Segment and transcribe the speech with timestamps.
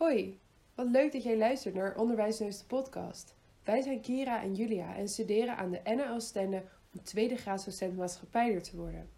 [0.00, 0.40] Hoi,
[0.74, 3.34] wat leuk dat jij luistert naar Onderwijsneus de podcast.
[3.64, 8.62] Wij zijn Kira en Julia en studeren aan de NL Stende om tweede graadsdocent maatschappijder
[8.62, 9.10] te worden.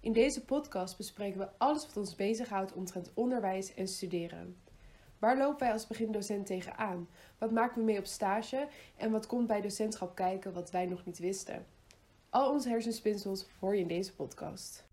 [0.00, 4.56] In deze podcast bespreken we alles wat ons bezighoudt omtrent onderwijs en studeren.
[5.18, 7.08] Waar lopen wij als begindocent tegenaan?
[7.38, 8.68] Wat maken we mee op stage?
[8.96, 11.66] En wat komt bij docentschap kijken wat wij nog niet wisten?
[12.30, 14.84] Al onze hersenspinsels hoor je in deze podcast.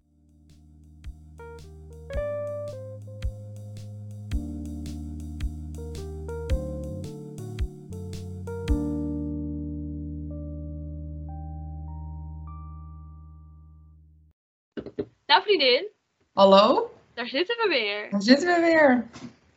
[15.50, 15.88] Vriendin,
[16.34, 16.92] Hallo?
[17.14, 18.10] daar zitten we weer.
[18.10, 19.08] Daar zitten we weer.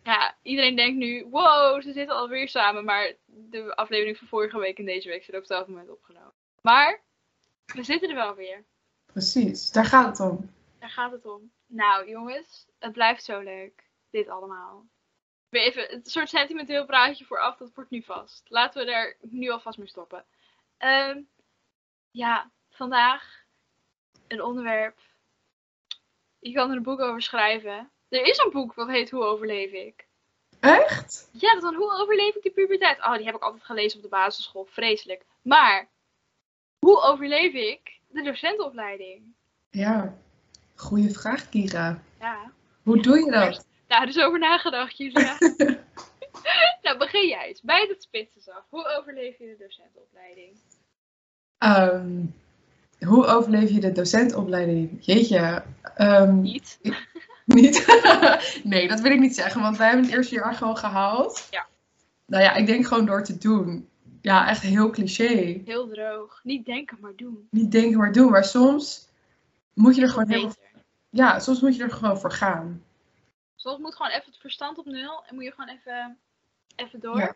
[0.03, 2.85] Ja, iedereen denkt nu, wow, ze zitten alweer samen.
[2.85, 6.33] Maar de aflevering van vorige week en deze week zit op hetzelfde moment opgenomen.
[6.63, 7.01] Maar,
[7.75, 8.65] we zitten er wel weer.
[9.07, 10.51] Precies, daar gaat het om.
[10.79, 11.53] Daar gaat het om.
[11.67, 13.85] Nou jongens, het blijft zo leuk.
[14.11, 14.87] Dit allemaal.
[15.49, 18.43] Weer even een soort sentimenteel praatje vooraf, dat wordt nu vast.
[18.49, 20.25] Laten we daar nu alvast mee stoppen.
[20.79, 21.21] Ehm,
[22.11, 23.45] ja, vandaag
[24.29, 24.99] een onderwerp.
[26.43, 27.91] Je kan er een boek over schrijven.
[28.09, 30.07] Er is een boek dat heet Hoe overleef ik?
[30.61, 31.29] Echt?
[31.33, 32.99] Ja, dat dan Hoe overleef ik de puberteit?
[32.99, 34.65] Oh, die heb ik altijd gelezen op de basisschool.
[34.65, 35.25] Vreselijk.
[35.43, 35.89] Maar,
[36.79, 39.35] hoe overleef ik de docentenopleiding?
[39.71, 40.19] Ja,
[40.75, 42.03] goede vraag, Kira.
[42.21, 43.67] Ja, Hoe doe je dat?
[43.87, 45.37] daar is over nagedacht, Julia.
[46.83, 47.61] nou, begin jij eens.
[47.61, 48.65] Bij het spitsen af.
[48.69, 50.57] Hoe overleef je de docentenopleiding?
[51.59, 52.25] Ehm,
[53.05, 54.97] hoe overleef je de docentopleiding?
[55.01, 55.63] Jeetje.
[55.95, 56.79] ehm, Niet.
[57.45, 57.87] niet.
[58.65, 61.47] nee, dat wil ik niet zeggen, want wij hebben het eerste jaar gewoon gehaald.
[61.51, 61.67] Ja.
[62.27, 63.89] Nou ja, ik denk gewoon door te doen.
[64.21, 65.61] Ja, echt heel cliché.
[65.65, 66.41] Heel droog.
[66.43, 67.47] Niet denken, maar doen.
[67.51, 69.09] Niet denken maar doen, maar soms
[69.75, 70.57] moet je er gewoon beter.
[71.11, 72.83] Ja, soms moet je er gewoon voor gaan.
[73.57, 75.23] Soms moet gewoon even het verstand op nul.
[75.27, 76.19] En moet je gewoon even,
[76.77, 77.19] even door.
[77.19, 77.35] Ja.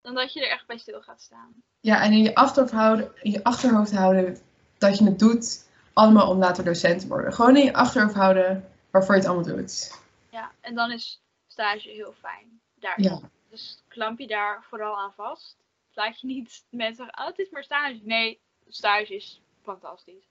[0.00, 1.52] Dan dat je er echt bij stil gaat staan.
[1.80, 4.38] Ja, en in je achterhoofd houden, in je achterhoofd houden
[4.82, 7.32] dat je het doet allemaal om later docent te worden.
[7.32, 10.00] Gewoon in je achterhoofd houden waarvoor je het allemaal doet.
[10.30, 12.60] Ja, en dan is stage heel fijn.
[12.74, 13.00] Daar.
[13.02, 15.56] Ja, Dus klamp je daar vooral aan vast.
[15.94, 18.00] Laat je niet mensen zeggen, oh, het is maar stage.
[18.02, 20.30] Nee, stage is fantastisch.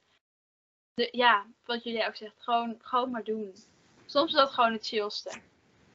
[0.93, 3.55] De, ja, wat jullie ook zegt, gewoon, gewoon maar doen.
[4.05, 5.31] Soms is dat gewoon het chillste.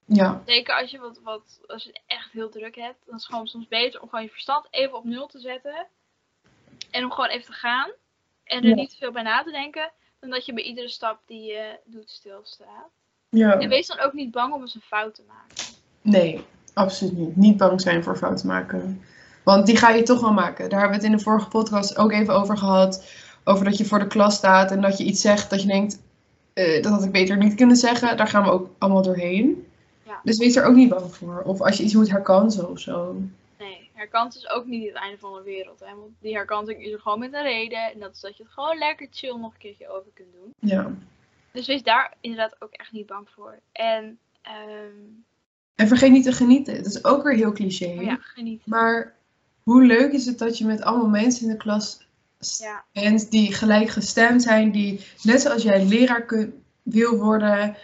[0.05, 3.23] ja, Zeker als je, wat, wat, als je het echt heel druk hebt, dan is
[3.23, 5.87] het gewoon soms beter om gewoon je verstand even op nul te zetten.
[6.91, 7.91] En om gewoon even te gaan.
[8.47, 8.75] En er Ja.
[8.75, 9.93] niet veel bij na te denken.
[10.21, 12.91] Dan dat je bij iedere stap die je doet stilstaat.
[13.31, 13.69] En ja.
[13.69, 15.75] wees dan ook niet bang om eens een fout te maken.
[16.03, 17.37] Nee, absoluut niet.
[17.37, 19.03] Niet bang zijn voor fouten maken.
[19.45, 20.69] Want die ga je toch wel maken.
[20.69, 23.05] Daar hebben we het in de vorige podcast ook even over gehad.
[23.45, 25.99] Over dat je voor de klas staat en dat je iets zegt dat je denkt,
[26.53, 28.17] eh, dat had ik beter niet kunnen zeggen.
[28.17, 29.67] Daar gaan we ook allemaal doorheen.
[30.07, 30.21] Ja.
[30.23, 31.43] Dus wees er ook niet bang voor.
[31.45, 33.17] Of als je iets moet herkansen of zo.
[33.97, 35.81] Herkant is ook niet het einde van de wereld.
[35.81, 35.95] Hè?
[35.95, 37.93] Want die herkanting is er gewoon met een reden.
[37.93, 40.55] En dat is dat je het gewoon lekker chill nog een keertje over kunt doen.
[40.59, 40.91] Ja.
[41.53, 43.59] Dus wees daar inderdaad ook echt niet bang voor.
[43.73, 45.03] En ehm,
[45.75, 46.77] En vergeet niet te genieten.
[46.77, 47.87] Dat is ook weer heel cliché.
[47.87, 48.67] oh ja, geniet.
[48.67, 49.15] Maar
[49.63, 52.07] hoe leuk is het dat je met allemaal mensen in de klas
[52.59, 52.85] Ja.
[52.93, 56.27] bent die gelijk gestemd zijn, die net zoals jij leraar
[56.83, 57.77] wil worden.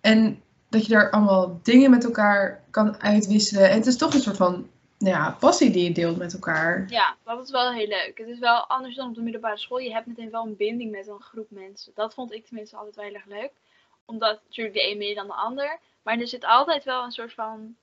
[0.00, 3.70] En dat je daar allemaal dingen met elkaar kan uitwisselen.
[3.70, 4.68] En het is toch een soort van
[5.08, 6.86] ja, passie die je deelt met elkaar.
[6.88, 8.18] Ja, dat is wel heel leuk.
[8.18, 9.78] Het is wel anders dan op de middelbare school.
[9.78, 11.92] Je hebt meteen wel een binding met een groep mensen.
[11.94, 13.52] Dat vond ik tenminste altijd wel heel erg leuk.
[14.04, 15.78] Omdat natuurlijk de een meer dan de ander.
[16.02, 17.76] Maar er zit altijd wel een soort van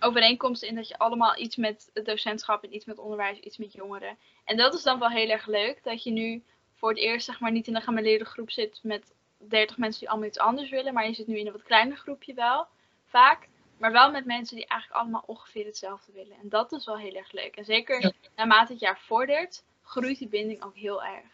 [0.00, 3.72] overeenkomst in dat je allemaal iets met het docentschap en iets met onderwijs, iets met
[3.72, 4.18] jongeren.
[4.44, 5.84] En dat is dan wel heel erg leuk.
[5.84, 6.42] Dat je nu
[6.74, 10.08] voor het eerst zeg maar niet in een gemêleerde groep zit met 30 mensen die
[10.10, 10.94] allemaal iets anders willen.
[10.94, 12.66] Maar je zit nu in een wat kleiner groepje wel,
[13.06, 13.48] vaak.
[13.76, 16.36] Maar wel met mensen die eigenlijk allemaal ongeveer hetzelfde willen.
[16.42, 17.56] En dat is wel heel erg leuk.
[17.56, 18.12] En zeker Ja.
[18.36, 21.24] naarmate het jaar vordert, groeit die binding ook heel erg.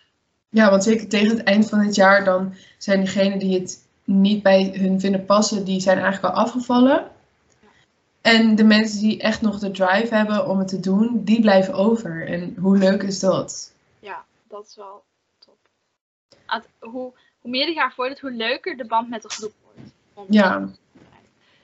[0.49, 4.43] Ja, want zeker tegen het eind van het jaar dan zijn diegenen die het niet
[4.43, 7.11] bij hun vinden passen, die zijn eigenlijk al afgevallen.
[8.21, 11.75] En de mensen die echt nog de drive hebben om het te doen, die blijven
[11.75, 12.27] over.
[12.29, 13.73] En hoe leuk is dat?
[13.99, 15.05] Ja, dat is wel
[15.39, 15.57] top.
[16.79, 19.91] Hoe, hoe meer het jaar vordert, hoe leuker de band met de groep wordt.
[20.33, 20.69] Ja,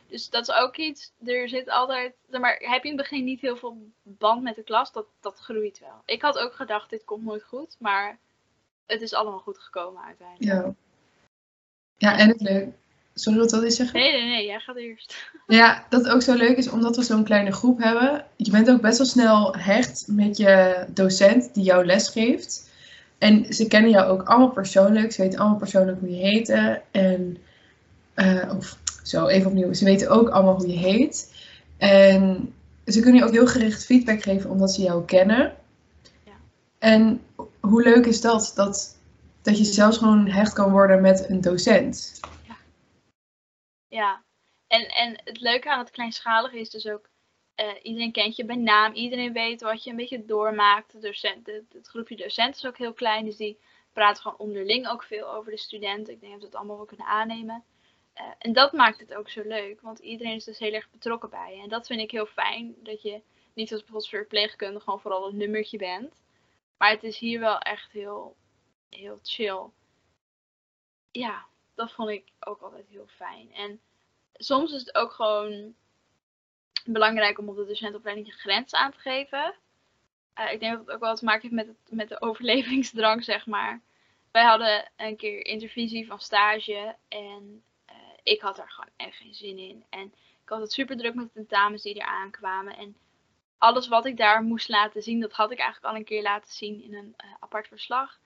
[0.09, 1.13] Dus dat is ook iets.
[1.25, 2.15] Er zit altijd.
[2.31, 4.93] zeg Maar heb je in het begin niet heel veel band met de klas?
[4.93, 6.03] Dat, dat groeit wel.
[6.05, 7.77] Ik had ook gedacht, dit komt nooit goed.
[7.79, 8.19] Maar
[8.87, 10.65] het is allemaal goed gekomen uiteindelijk.
[10.65, 10.75] ja.
[11.99, 12.69] Ja, en het leuk.
[13.15, 14.01] Sorry, wat wil je zeggen?
[14.01, 15.15] Nee, nee, nee, jij gaat eerst.
[15.47, 18.27] Ja, dat ook zo leuk is omdat we zo'n kleine groep hebben.
[18.37, 22.71] Je bent ook best wel snel hecht met je docent die jou les geeft.
[23.19, 25.13] En ze kennen jou ook allemaal persoonlijk.
[25.13, 26.49] Ze weten allemaal persoonlijk hoe je heet.
[26.91, 27.37] En,
[28.15, 28.79] eh, of
[29.09, 31.35] zo even opnieuw, ze weten ook allemaal hoe je heet.
[31.77, 32.55] En
[32.87, 35.57] ze kunnen je ook heel gericht feedback geven omdat ze jou kennen.
[36.25, 36.33] Ja.
[36.79, 37.23] En
[37.61, 38.53] hoe leuk is dat?
[38.55, 38.97] dat?
[39.43, 42.21] Dat je zelfs gewoon hecht kan worden met een docent.
[43.89, 44.23] Ja,
[44.67, 47.09] en, en het leuke aan het kleinschalige is dus ook,
[47.55, 50.93] eh, iedereen kent je bij naam, iedereen weet wat je een beetje doormaakt.
[50.93, 53.59] De docent, de- het groepje docenten is ook heel klein, dus die
[53.93, 56.13] praten gewoon onderling ook veel over de studenten.
[56.15, 57.65] Ik denk dat we het allemaal wel kunnen aannemen.
[58.19, 61.31] Eh, en dat maakt het ook zo leuk, want iedereen is dus heel erg betrokken
[61.31, 61.63] bij je.
[61.63, 63.23] En dat vind ik heel fijn, dat je
[63.55, 66.23] niet zoals bijvoorbeeld verpleegkundige gewoon vooral een nummertje bent.
[66.79, 68.37] Maar het is hier wel echt heel,
[68.89, 69.71] heel chill.
[71.11, 73.53] Ja, dat vond ik ook altijd heel fijn.
[73.53, 73.81] En
[74.33, 75.75] soms is het ook gewoon
[76.85, 79.55] belangrijk om op de docentopleiding je grens aan te geven.
[80.35, 83.47] Eh, ik denk dat het ook wel te maken heeft met, met de overlevingsdrang, zeg
[83.47, 83.83] maar.
[84.31, 87.63] Wij hadden een keer intervisie van stage en
[88.29, 89.85] ik had er gewoon echt geen zin in.
[89.89, 90.05] En
[90.43, 92.77] ik had het super druk met de tentamens die er aankwamen.
[92.77, 92.97] En
[93.59, 96.53] alles wat ik daar moest laten zien, dat had ik eigenlijk al een keer laten
[96.53, 98.19] zien in een eh, apart verslag.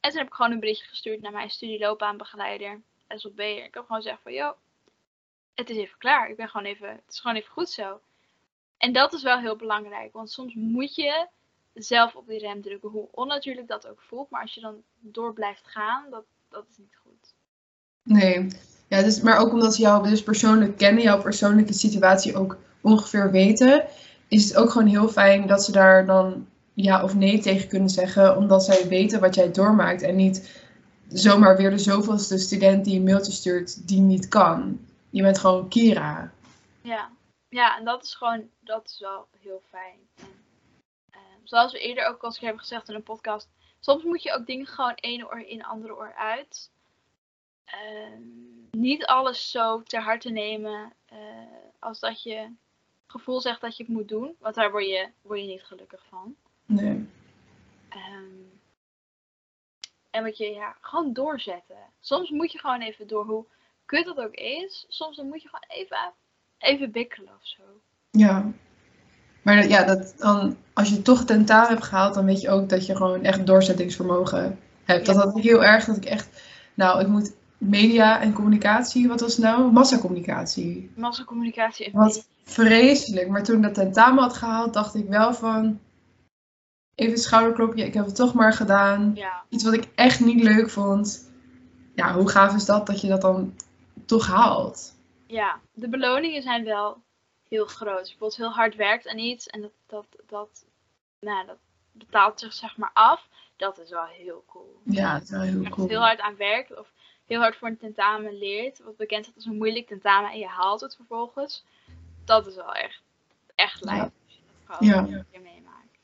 [0.00, 3.64] En toen heb ik gewoon een berichtje gestuurd naar mijn studieloopbaanbegeleider, SLB'er.
[3.64, 4.56] Ik heb gewoon gezegd van, joh,
[5.54, 6.30] het is even klaar.
[6.30, 8.00] Ik ben gewoon even, het is gewoon even goed zo.
[8.78, 11.28] En dat is wel heel belangrijk, want soms moet je
[11.74, 14.30] zelf op die rem drukken, hoe onnatuurlijk dat ook voelt.
[14.30, 17.34] Maar als je dan door blijft gaan, dat, dat is niet goed.
[18.02, 18.48] Nee,
[18.90, 23.30] ja, dus, maar ook omdat ze jou dus persoonlijk kennen, jouw persoonlijke situatie ook ongeveer
[23.30, 23.84] weten,
[24.28, 27.88] is het ook gewoon heel fijn dat ze daar dan ja of nee tegen kunnen
[27.88, 30.64] zeggen, omdat zij weten wat jij doormaakt en niet
[31.08, 34.86] zomaar weer de zoveelste student die een mailtje stuurt die niet kan.
[35.10, 36.32] Je bent gewoon Kira.
[36.82, 37.10] Ja,
[37.48, 39.98] ja en dat is gewoon, dat is wel heel fijn.
[40.16, 40.28] En,
[41.10, 43.48] eh, zoals we eerder ook al eens hebben gezegd in een podcast,
[43.80, 46.70] soms moet je ook dingen gewoon ene oor in, andere oor uit.
[47.70, 48.22] Ehm,
[48.70, 51.16] niet alles zo ter harte nemen eh,
[51.78, 52.48] als dat je
[53.06, 56.02] gevoel zegt dat je het moet doen, want daar word je, word je niet gelukkig
[56.08, 56.34] van.
[56.66, 57.08] Nee.
[57.88, 58.24] Ehm,
[60.10, 61.76] en wat je, ja, gewoon doorzetten.
[62.00, 63.44] Soms moet je gewoon even door, hoe
[63.86, 64.84] kut dat ook is.
[64.88, 66.12] Soms dan moet je gewoon even,
[66.58, 67.62] even bikkelen of zo.
[68.10, 68.50] Ja.
[69.42, 72.68] Maar dat- ja, dat, dan, als je toch tentamen hebt gehaald, dan weet je ook
[72.68, 75.06] dat je gewoon echt doorzettingsvermogen hebt.
[75.06, 75.22] Dat Ja.
[75.22, 76.42] had ik heel erg, dat ik echt,
[76.74, 79.72] nou, ik moet media en communicatie, wat was het nou?
[79.72, 80.90] Massacommunicatie.
[80.94, 83.28] Massacommunicatie en Wat vreselijk.
[83.28, 85.80] Maar toen ik dat tentamen had gehaald, dacht ik wel van,
[86.94, 89.12] even een schouderklopje, ik heb het toch maar gedaan.
[89.14, 91.30] Ja, Iets wat ik echt niet leuk vond.
[91.94, 93.54] Ja, hoe gaaf is dat, dat je dat dan
[94.06, 94.98] toch haalt?
[95.30, 97.02] ja, de beloningen zijn wel
[97.48, 97.98] heel groot.
[97.98, 100.64] Als je bijvoorbeeld heel hard werkt aan iets en dat, dat, dat,
[101.20, 101.58] nou, dat
[101.92, 103.28] betaalt zich zeg maar af.
[103.56, 104.80] Dat is wel heel cool.
[104.84, 105.88] Ja, dat is wel heel cool.
[105.88, 106.92] heel hard aan werkt of
[107.30, 110.46] heel hard voor een tentamen leert, wat bekend staat als een moeilijk tentamen en je
[110.46, 111.64] haalt het vervolgens,
[112.24, 113.02] dat is wel echt,
[113.54, 113.98] echt lijp.
[113.98, 114.10] Ja.
[114.66, 115.18] Als je dat gewoon Ja.
[115.18, 115.98] een keer meemaakt.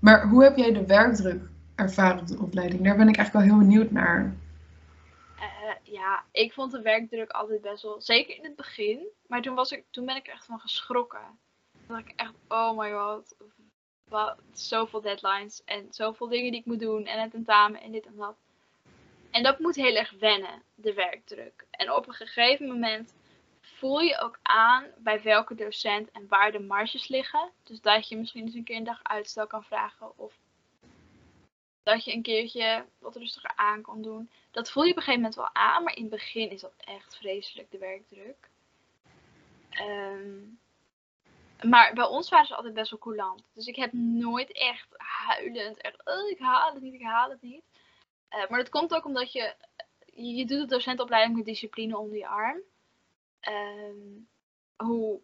[0.00, 1.42] Maar hoe heb jij de werkdruk
[1.74, 2.84] ervaren op de opleiding?
[2.84, 4.34] Daar ben ik eigenlijk wel heel benieuwd naar.
[5.38, 9.54] Eh, ja, ik vond de werkdruk altijd best wel, zeker in het begin, maar toen,
[9.54, 11.38] was ik, toen ben ik er echt van geschrokken.
[11.72, 13.34] Toen dacht ik echt, oh my god,
[14.10, 18.06] wat, zoveel deadlines en zoveel dingen die ik moet doen en het tentamen en dit
[18.06, 18.36] en dat.
[19.32, 21.66] En dat moet heel erg wennen, de werkdruk.
[21.70, 23.14] En op een gegeven moment
[23.60, 27.50] voel je ook aan bij welke docent en waar de marges liggen.
[27.62, 30.34] Dus dat je misschien eens een keer een dag uitstel kan vragen of
[31.82, 34.30] dat je een keertje wat rustiger aan kan doen.
[34.50, 36.74] Dat voel je op een gegeven moment wel aan, maar in het begin is dat
[36.76, 38.50] echt vreselijk, de werkdruk.
[39.70, 40.40] Ehm,
[41.62, 43.42] maar bij ons waren ze altijd best wel coulant.
[43.54, 47.42] Dus ik heb nooit echt huilend, echt, "Oh, ik haal het niet, ik haal het
[47.42, 47.62] niet.
[48.32, 49.54] Eh, maar dat komt ook omdat je,
[50.14, 52.60] je, je doet de docentopleiding met discipline onder je arm.
[53.40, 53.96] Ehm,
[54.76, 55.20] hoe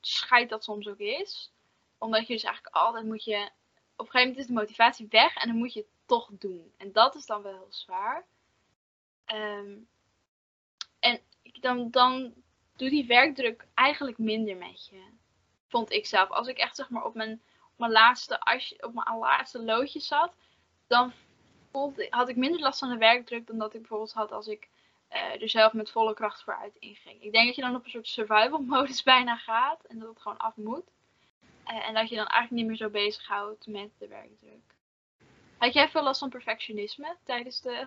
[0.00, 1.52] scheid dat soms ook is.
[1.98, 3.50] Omdat je dus eigenlijk altijd moet je,
[3.96, 6.72] op een gegeven moment is de motivatie weg en dan moet je het toch doen.
[6.76, 8.26] En dat is dan wel heel zwaar.
[9.24, 9.76] Ehm,
[10.98, 11.20] en
[11.60, 12.34] dan, dan
[12.76, 15.02] doet die werkdruk eigenlijk minder met je.
[15.68, 16.30] Vond ik zelf.
[16.30, 20.00] Als ik echt zeg maar op mijn, op mijn laatste asje, op mijn laatste loodje
[20.00, 20.34] zat,
[20.86, 21.12] dan
[21.76, 24.68] voelde, had ik minder last van de werkdruk dan dat ik bijvoorbeeld had als ik
[25.08, 27.22] eh, er zelf met volle kracht vooruit inging.
[27.22, 30.20] Ik denk dat je dan op een soort survival modus bijna gaat en dat het
[30.20, 30.88] gewoon af moet.
[31.64, 34.64] Eh, en dat je dan eigenlijk niet meer zo bezighoudt met de werkdruk.
[35.58, 37.86] Had jij veel last van perfectionisme tijdens de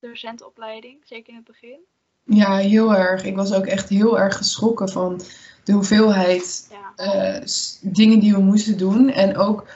[0.00, 1.78] docentenopleiding, zeker in het begin?
[2.24, 3.24] Ja, heel erg.
[3.24, 5.20] Ik was ook echt heel erg geschrokken van
[5.64, 6.92] de hoeveelheid Ja.
[6.96, 7.46] eh,
[7.80, 9.10] dingen die we moesten doen.
[9.10, 9.66] En ook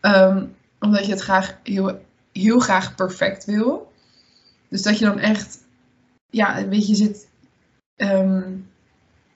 [0.00, 0.46] ehm,
[0.80, 2.00] omdat je het graag heel,
[2.34, 3.92] heel graag perfect wil.
[4.68, 5.58] Dus dat je dan echt,
[6.30, 7.28] ja, weet je, zit.
[7.96, 8.52] ehm,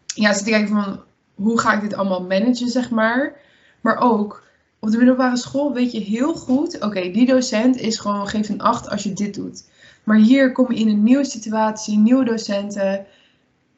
[0.04, 1.00] ja, zit te kijken van
[1.34, 3.32] hoe ga ik dit allemaal managen, zeg maar.
[3.80, 4.46] Maar ook
[4.78, 8.60] op de middelbare school weet je heel goed, oké, die docent is gewoon, geef een
[8.60, 9.68] 8 als je dit doet.
[10.04, 13.06] Maar hier kom je in een nieuwe situatie, nieuwe docenten,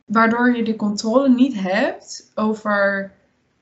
[0.05, 3.13] waardoor je de controle niet hebt over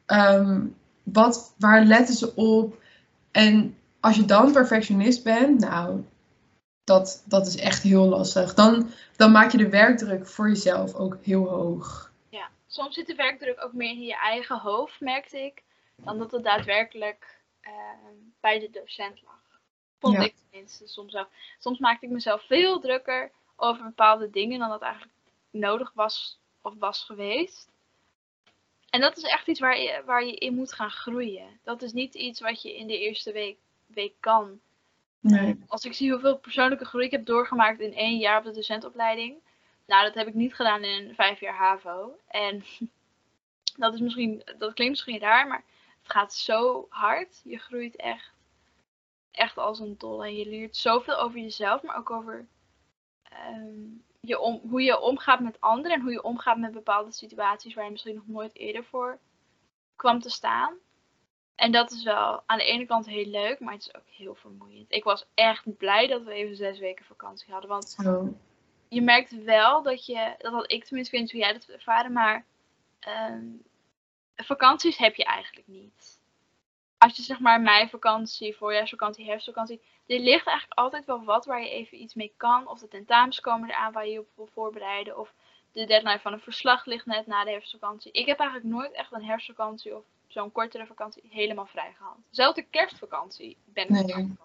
[0.06, 0.60] ehm,
[1.02, 2.82] wat, waar letten ze op.
[3.30, 6.04] En als je dan perfectionist bent, nou,
[6.84, 8.54] dat, dat is echt heel lastig.
[8.54, 12.12] Dan, dan maak je de werkdruk voor jezelf ook heel hoog.
[12.28, 15.62] Ja, soms zit de werkdruk ook meer in je eigen hoofd, merkte ik,
[15.96, 19.60] dan dat het daadwerkelijk ehm, bij de docent lag.
[19.98, 20.22] Vond Ja.
[20.22, 21.28] ik tenminste soms ook.
[21.58, 25.12] Soms maakte ik mezelf veel drukker over bepaalde dingen dan dat eigenlijk
[25.50, 27.68] nodig was of was geweest.
[28.90, 31.60] En dat is echt iets waar je, waar je in moet gaan groeien.
[31.64, 33.58] Dat is niet iets wat je in de eerste week,
[33.98, 34.60] week kan.
[35.20, 35.58] Nee.
[35.66, 39.36] Als ik zie hoeveel persoonlijke groei ik heb doorgemaakt in één jaar op de docentopleiding.
[39.86, 42.18] Nou, dat heb ik niet gedaan in vijf jaar HAVO.
[42.26, 42.64] En
[43.82, 45.64] dat, is misschien, dat klinkt misschien raar, maar
[46.02, 47.40] het gaat zo hard.
[47.44, 48.32] Je groeit echt,
[49.30, 50.26] echt als een dolle.
[50.26, 52.46] En je leert zoveel over jezelf, maar ook over
[53.22, 53.86] ehm,
[54.20, 55.96] je om, hoe je omgaat met anderen.
[55.96, 59.18] En hoe je omgaat met bepaalde situaties waar je misschien nog nooit eerder voor
[59.96, 60.74] kwam te staan.
[61.58, 64.34] En dat is wel aan de ene kant heel leuk, maar het is ook heel
[64.34, 64.92] vermoeiend.
[64.92, 67.70] Ik was echt blij dat we even zes weken vakantie hadden.
[67.70, 67.96] Want
[68.88, 71.68] je merkt wel dat je, dat had ik tenminste, ik weet niet hoe jij dat
[71.68, 72.44] ervaren, maar
[72.98, 73.46] ehm,
[74.36, 76.20] vakanties heb je eigenlijk niet.
[76.98, 81.70] Als je zeg maar meivakantie, voorjaarsvakantie, herfstvakantie, er ligt eigenlijk altijd wel wat waar je
[81.70, 82.68] even iets mee kan.
[82.68, 85.18] Of de tentamens komen eraan waar je je op wil voorbereiden.
[85.18, 85.34] Of
[85.72, 88.12] de deadline van een verslag ligt net na de herfstvakantie.
[88.12, 92.16] Ik heb eigenlijk nooit echt een herfstvakantie of zo'n kortere vakantie helemaal vrij gehad.
[92.30, 94.02] Zelfs de kerstvakantie ben ik Nee.
[94.04, 94.36] gegaan.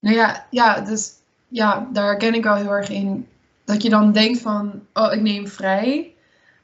[0.00, 1.12] Nou ja, ja, dus
[1.48, 3.28] ja, daar herken ik wel heel erg in.
[3.64, 6.14] Dat je dan denkt van, oh, ik neem vrij.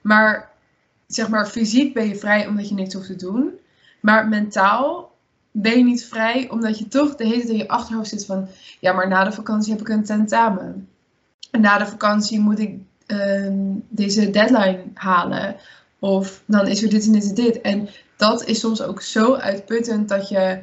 [0.01, 0.51] Maar
[1.07, 3.59] zeg maar, fysiek ben je vrij omdat je niks hoeft te doen.
[4.01, 5.13] Maar mentaal
[5.51, 8.49] ben je niet vrij omdat je toch de hele tijd in je achterhoofd zit van,
[8.81, 10.89] ja, maar na de vakantie heb ik een tentamen.
[11.51, 15.57] En na de vakantie moet ik ehm, deze deadline halen.
[16.05, 17.61] Of dan is er dit en dit en dit.
[17.61, 20.63] En dat is soms ook zo uitputtend dat je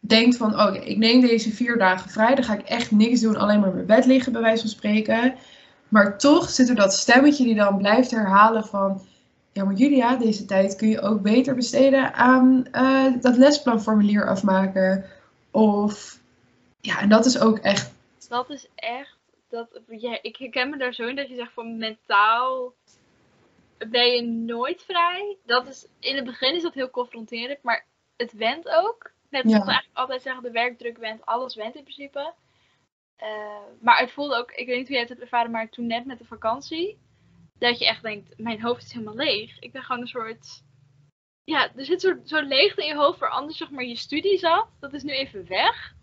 [0.00, 3.36] denkt van, oké, ik neem deze vier dagen vrij, dan ga ik echt niks doen,
[3.36, 5.34] alleen maar in mijn bed liggen, bij wijze van spreken.
[5.88, 9.02] Maar toch zit er dat stemmetje die dan blijft herhalen van,
[9.52, 15.04] ja, maar Julia, deze tijd kun je ook beter besteden aan eh, dat lesplanformulier afmaken.
[15.50, 16.18] Of,
[16.80, 17.92] ja, en dat is ook echt,
[18.28, 19.16] Dat is echt.
[19.48, 22.72] Dat, ja, ik herken me daar zo in dat je zegt van mentaal
[23.90, 25.38] ben je nooit vrij.
[25.44, 27.86] Dat is, in het begin is dat heel confronterend, maar
[28.16, 29.12] het went ook.
[29.30, 29.70] Net zoals Ja.
[29.72, 32.34] eigenlijk altijd zeggen, de werkdruk went, alles went in principe.
[33.16, 35.86] Eh, maar het voelde ook, ik weet niet hoe jij het hebt ervaren, maar toen
[35.86, 36.98] net met de vakantie,
[37.58, 39.58] dat je echt denkt, mijn hoofd is helemaal leeg.
[39.58, 40.62] Ik ben gewoon een soort,
[41.44, 44.38] ja, er zit zo'n zo leegte in je hoofd waar anders zeg maar je studie
[44.38, 44.68] zat.
[44.80, 45.94] Dat is nu even weg.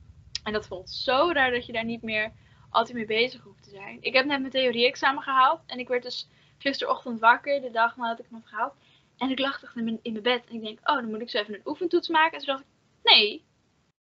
[0.44, 2.32] En dat voelt zo raar dat je daar niet meer
[2.70, 3.98] altijd mee bezig hoeft te zijn.
[4.02, 6.28] Ik heb net mijn theorie-examen gehaald en ik werd dus
[6.62, 8.74] gisterochtend wakker, de dag nadat ik hem had gehaald.
[9.18, 11.22] En ik lag echt in mijn, in mijn bed en ik denk, oh, dan moet
[11.22, 12.32] ik zo even een oefentoets maken.
[12.32, 13.44] En toen dacht ik, nee,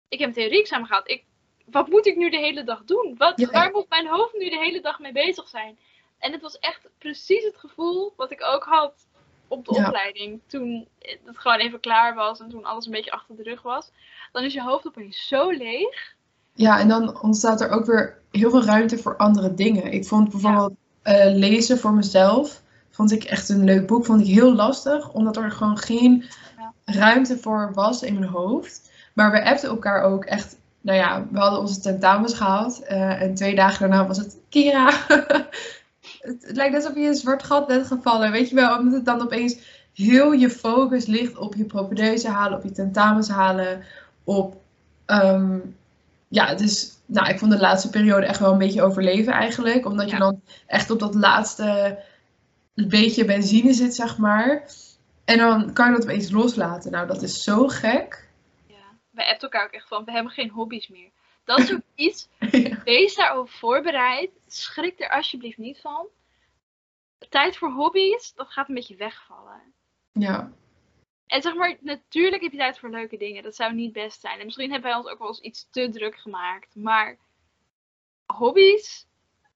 [0.09, 1.11] ik heb een theorie-examen gehaald.
[1.11, 1.25] Ik,
[1.65, 3.15] wat moet ik nu de hele dag doen?
[3.19, 3.51] Wat, Ja.
[3.51, 5.79] Waar moet mijn hoofd nu de hele dag mee bezig zijn?
[6.19, 9.07] En het was echt precies het gevoel wat ik ook had
[9.49, 9.87] op de Ja.
[9.87, 10.41] opleiding.
[10.47, 13.91] Toen het gewoon even klaar was en toen alles een beetje achter de rug was.
[14.33, 16.17] Dan is je hoofd opeens zo leeg.
[16.55, 19.93] ja, en dan ontstaat er ook weer heel veel ruimte voor andere dingen.
[19.93, 24.27] Ik vond bijvoorbeeld eh, lezen voor mezelf, vond ik echt een leuk boek, vond ik
[24.27, 26.25] heel lastig, omdat er gewoon geen
[26.85, 28.91] ruimte voor was in mijn hoofd.
[29.13, 33.35] Maar we appten elkaar ook echt, nou ja, we hadden onze tentamens gehaald eh, en
[33.35, 34.91] twee dagen daarna was het, Kira,
[36.21, 38.93] het, het lijkt alsof je in een zwart gat bent gevallen, weet je wel, omdat
[38.95, 39.59] het dan opeens
[39.95, 43.83] heel je focus ligt op je propedeuse halen, op je tentamens halen,
[44.25, 44.61] op,
[45.05, 45.59] ehm,
[46.29, 50.11] ja, dus, nou, ik vond de laatste periode echt wel een beetje overleven eigenlijk, omdat
[50.11, 51.99] je dan echt op dat laatste
[52.75, 54.71] beetje benzine zit, zeg maar.
[55.25, 56.91] En dan kan je dat opeens loslaten.
[56.91, 58.29] Nou, dat is zo gek.
[58.67, 58.75] Ja.
[59.11, 61.11] Wij appt elkaar ook echt van, we hebben geen hobby's meer.
[61.45, 62.83] Dat is ook iets, Ja.
[62.85, 64.31] wees daarop voorbereid.
[64.47, 66.07] Schrik er alsjeblieft niet van.
[67.29, 69.61] Tijd voor hobby's, dat gaat een beetje wegvallen.
[70.13, 70.51] Ja,
[71.29, 73.43] En zeg maar, natuurlijk heb je tijd voor leuke dingen.
[73.43, 74.39] Dat zou niet best zijn.
[74.39, 76.75] En misschien hebben wij ons ook wel eens iets te druk gemaakt.
[76.75, 77.19] Maar
[78.27, 79.07] hobby's?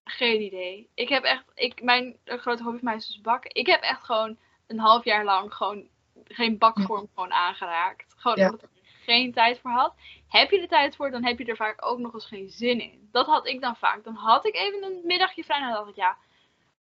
[0.05, 0.91] Geen idee.
[0.95, 3.55] Ik heb echt, ik, mijn grote hobby van mij is dus bakken.
[3.55, 5.89] Ik heb echt gewoon een half jaar lang gewoon
[6.25, 8.15] geen bakvorm gewoon aangeraakt.
[8.17, 8.45] Gewoon Ja.
[8.51, 9.95] omdat ik er geen tijd voor had.
[10.29, 12.81] Heb je er tijd voor, dan heb je er vaak ook nog eens geen zin
[12.81, 13.09] in.
[13.13, 14.05] Dat had ik dan vaak.
[14.05, 16.17] Dan had ik even een middagje vrij en dan dacht ik, ja,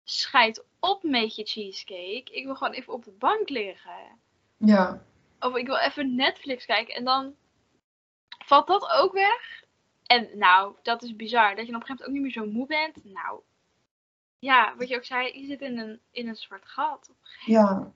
[0.05, 2.33] scheid op met je cheesecake.
[2.33, 4.21] Ik wil gewoon even op de bank liggen.
[4.56, 5.02] Ja.
[5.40, 6.94] Of ik wil even Netflix kijken.
[6.94, 7.34] En dan
[8.44, 9.64] valt dat ook weg.
[10.06, 11.56] En nou, dat is bizar.
[11.56, 13.14] Dat je dan op een gegeven moment ook niet meer zo moe bent.
[13.14, 13.40] Nou,
[14.38, 17.08] ja, wat je ook zei, je zit in een, in een zwart gat.
[17.10, 17.92] Op een gegeven Ja.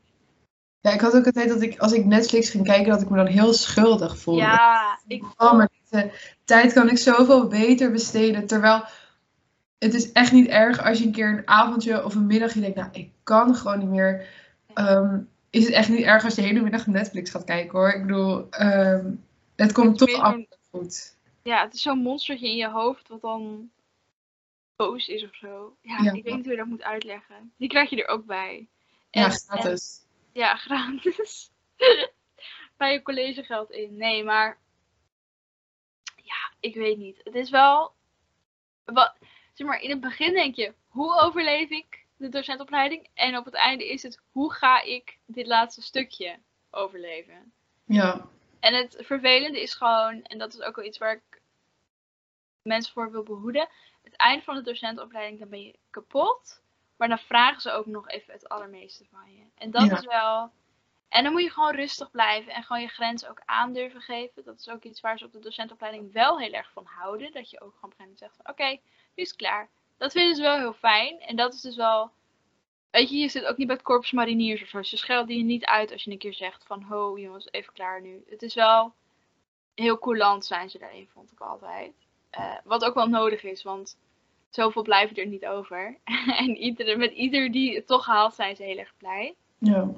[0.80, 3.16] Ja, ik had ook altijd dat ik, als ik Netflix ging kijken, dat ik me
[3.16, 4.40] dan heel schuldig voelde.
[4.40, 6.12] Ja, ik Oh, maar deze
[6.44, 8.46] tijd kan ik zoveel beter besteden.
[8.46, 8.84] Terwijl
[9.78, 12.76] het is echt niet erg als je een keer een avondje of een middagje denkt,
[12.76, 14.26] nou, ik kan gewoon niet meer.
[14.74, 15.18] Ehm,
[15.50, 17.90] is het echt niet erg als je de hele middag Netflix gaat kijken hoor.
[17.92, 19.14] Ik bedoel, ehm,
[19.56, 20.36] het komt toch af
[20.70, 21.16] goed.
[21.42, 23.70] Ja, het is zo'n monstertje in je hoofd wat dan
[24.76, 25.76] boos is of zo.
[25.80, 26.12] Ja, Ja.
[26.12, 27.52] ik weet niet hoe je dat moet uitleggen.
[27.56, 28.68] Die krijg je er ook bij.
[29.10, 30.02] Ja, En- gratis.
[30.02, 31.50] en- ja, gratis.
[32.76, 33.96] bij je collegegeld in.
[33.96, 34.58] Nee, maar
[36.16, 37.20] ja, ik weet niet.
[37.24, 37.92] Het is wel.
[38.84, 39.14] Wat,
[39.54, 43.08] zeg maar, in het begin denk je, hoe overleef ik de docentopleiding?
[43.14, 46.38] En op het einde is het, hoe ga ik dit laatste stukje
[46.70, 47.52] overleven?
[47.84, 48.26] Ja,
[48.60, 51.40] En het vervelende is gewoon, en dat is ook wel iets waar ik
[52.62, 53.68] mensen voor wil behoeden.
[54.02, 56.62] Het einde van de docentenopleiding, dan ben je kapot.
[56.96, 59.44] Maar dan vragen ze ook nog even het allermeeste van je.
[59.54, 59.96] En dat Ja.
[59.96, 60.50] is wel.
[61.08, 64.44] En dan moet je gewoon rustig blijven en gewoon je grenzen ook aan durven geven.
[64.44, 67.32] Dat is ook iets waar ze op de docentenopleiding wel heel erg van houden.
[67.32, 68.68] Dat je ook gewoon op een gegeven moment zegt van oké,
[69.14, 69.68] nu is het klaar.
[70.00, 71.20] Dat vinden ze wel heel fijn.
[71.20, 72.10] En dat is dus wel.
[72.90, 74.82] Weet je, je zit ook niet bij het korps mariniers of zo.
[74.82, 78.00] Ze schelden je niet uit als je een keer zegt van ho jongens, even klaar
[78.00, 78.24] nu.
[78.28, 78.92] Het is wel
[79.74, 81.92] heel coulant zijn ze daarin, vond ik altijd.
[82.30, 83.98] Eh, wat ook wel nodig is, want
[84.48, 85.98] zoveel blijven er niet over.
[86.44, 89.34] en iedere, met ieder die het toch haalt, zijn ze heel erg blij.
[89.58, 89.88] ja.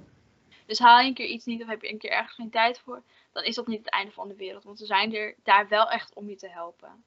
[0.67, 2.79] Dus haal je een keer iets niet of heb je een keer ergens geen tijd
[2.79, 4.65] voor, dan is dat niet het einde van de wereld.
[4.65, 7.05] Want ze zijn er daar wel echt om je te helpen.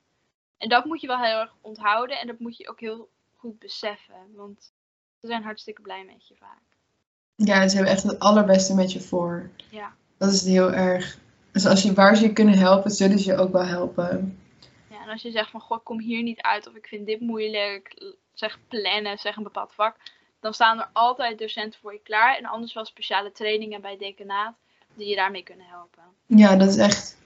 [0.66, 3.60] En dat moet je wel heel erg onthouden en dat moet je ook heel goed
[3.60, 4.16] beseffen.
[4.36, 4.72] Want
[5.22, 6.62] ze zijn hartstikke blij met je vaak.
[7.36, 9.50] Ja, ze hebben echt het allerbeste met je voor.
[9.70, 9.96] Ja.
[10.18, 11.18] Dat is heel erg.
[11.52, 14.40] Dus als je, waar ze je kunnen helpen, zullen ze je ook wel helpen.
[14.90, 17.06] Ja, en als je zegt van, goh, ik kom hier niet uit of ik vind
[17.06, 19.96] dit moeilijk, zeg plannen, zeg een bepaald vak,
[20.40, 22.38] dan staan er altijd docenten voor je klaar.
[22.38, 24.56] En anders wel speciale trainingen bij decanaat
[24.94, 26.04] die je daarmee kunnen helpen.
[26.26, 27.18] Ja, dat is echt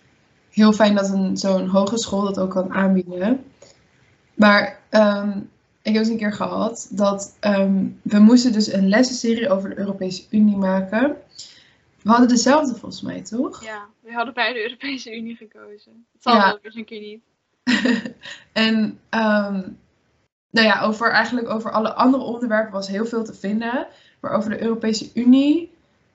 [0.59, 3.43] heel fijn dat een, zo'n hogeschool dat ook kan aanbieden.
[4.33, 5.37] Maar ehm,
[5.81, 9.77] ik heb eens een keer gehad dat ehm, we moesten dus een lessenserie over de
[9.77, 11.17] Europese Unie maken.
[12.01, 13.63] We hadden dezelfde volgens mij, toch?
[13.63, 16.05] Ja, we hadden bij de Europese Unie gekozen.
[16.13, 16.45] Het zal Ja.
[16.45, 17.21] wel dus een keer niet.
[18.53, 19.61] en ehm,
[20.51, 23.87] nou ja, over, eigenlijk over alle andere onderwerpen was heel veel te vinden.
[24.19, 25.71] Maar over de Europese Unie,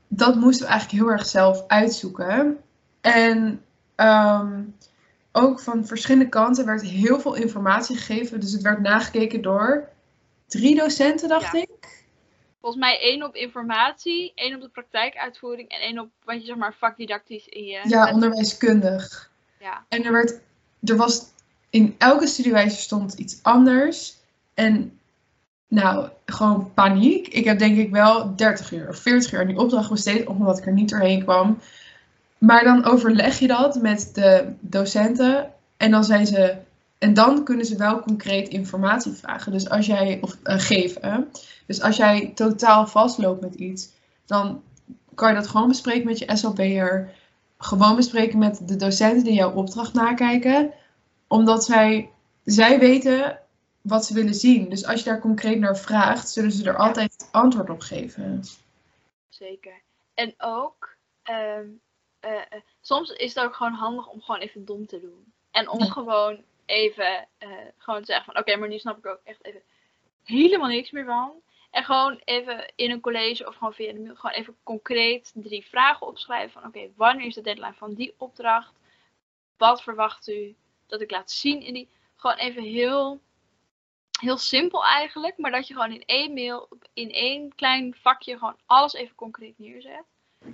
[0.08, 2.58] dat moesten we eigenlijk heel erg zelf uitzoeken.
[3.00, 3.60] En
[3.94, 4.62] ehm,
[5.32, 8.40] ook van verschillende kanten werd heel veel informatie gegeven.
[8.40, 9.88] Dus het werd nagekeken door
[10.46, 11.60] drie docenten, dacht Ja.
[11.60, 12.04] ik.
[12.60, 16.56] Volgens mij één op informatie, één op de praktijkuitvoering en één op wat je zeg
[16.56, 17.80] maar vakdidactisch in je...
[17.84, 19.30] Ja, onderwijskundig.
[19.60, 19.84] Ja.
[19.88, 20.40] En er, werd,
[20.82, 21.22] er was
[21.70, 24.16] in elke studiewijze stond iets anders.
[24.54, 24.98] En
[25.68, 27.28] nou, gewoon paniek.
[27.28, 30.58] Ik heb denk ik wel 30 uur of 40 uur aan die opdracht besteed, omdat
[30.58, 31.58] ik er niet doorheen kwam.
[32.44, 36.56] Maar dan overleg je dat met de docenten en dan zijn ze.
[36.98, 39.52] En dan kunnen ze wel concreet informatie vragen.
[39.52, 41.30] Dus als jij, of eh, geven.
[41.66, 43.90] Dus als jij totaal vastloopt met iets,
[44.26, 44.62] dan
[45.14, 47.14] kan je dat gewoon bespreken met je SLB'er.
[47.58, 50.72] Gewoon bespreken met de docenten die jouw opdracht nakijken.
[51.26, 52.10] Omdat zij,
[52.44, 53.38] zij weten
[53.80, 54.68] wat ze willen zien.
[54.68, 58.44] Dus als je daar concreet naar vraagt, zullen ze er altijd antwoord op geven.
[59.28, 59.82] Zeker.
[60.14, 61.66] En ook, ehm,
[62.24, 65.32] eh, eh, soms is het ook gewoon handig om gewoon even dom te doen.
[65.50, 65.90] En om Ja.
[65.90, 69.62] gewoon even eh, gewoon te zeggen van oké, maar nu snap ik ook echt even
[70.24, 71.42] helemaal niks meer van.
[71.70, 75.66] En gewoon even in een college of gewoon via de mail gewoon even concreet drie
[75.66, 78.74] vragen opschrijven van oké, wanneer is de deadline van die opdracht?
[79.56, 80.56] Wat verwacht u
[80.86, 81.88] dat ik laat zien in die?
[82.16, 83.20] Gewoon even heel,
[84.20, 88.58] heel simpel eigenlijk, maar dat je gewoon in één mail, in één klein vakje gewoon
[88.66, 90.04] alles even concreet neerzet.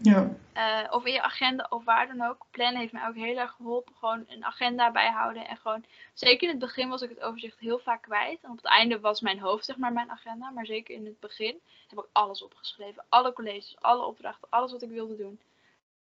[0.02, 2.46] Ja, Eh, of in je agenda of waar dan ook.
[2.50, 3.94] Plannen heeft mij ook heel erg geholpen.
[3.94, 5.48] Gewoon een agenda bijhouden.
[5.48, 8.42] En gewoon, zeker in het begin was ik het overzicht heel vaak kwijt.
[8.42, 10.50] En op het einde was mijn hoofd zeg maar mijn agenda.
[10.50, 13.04] Maar zeker in het begin heb ik alles opgeschreven.
[13.08, 15.40] Alle colleges, alle opdrachten, alles wat ik wilde doen.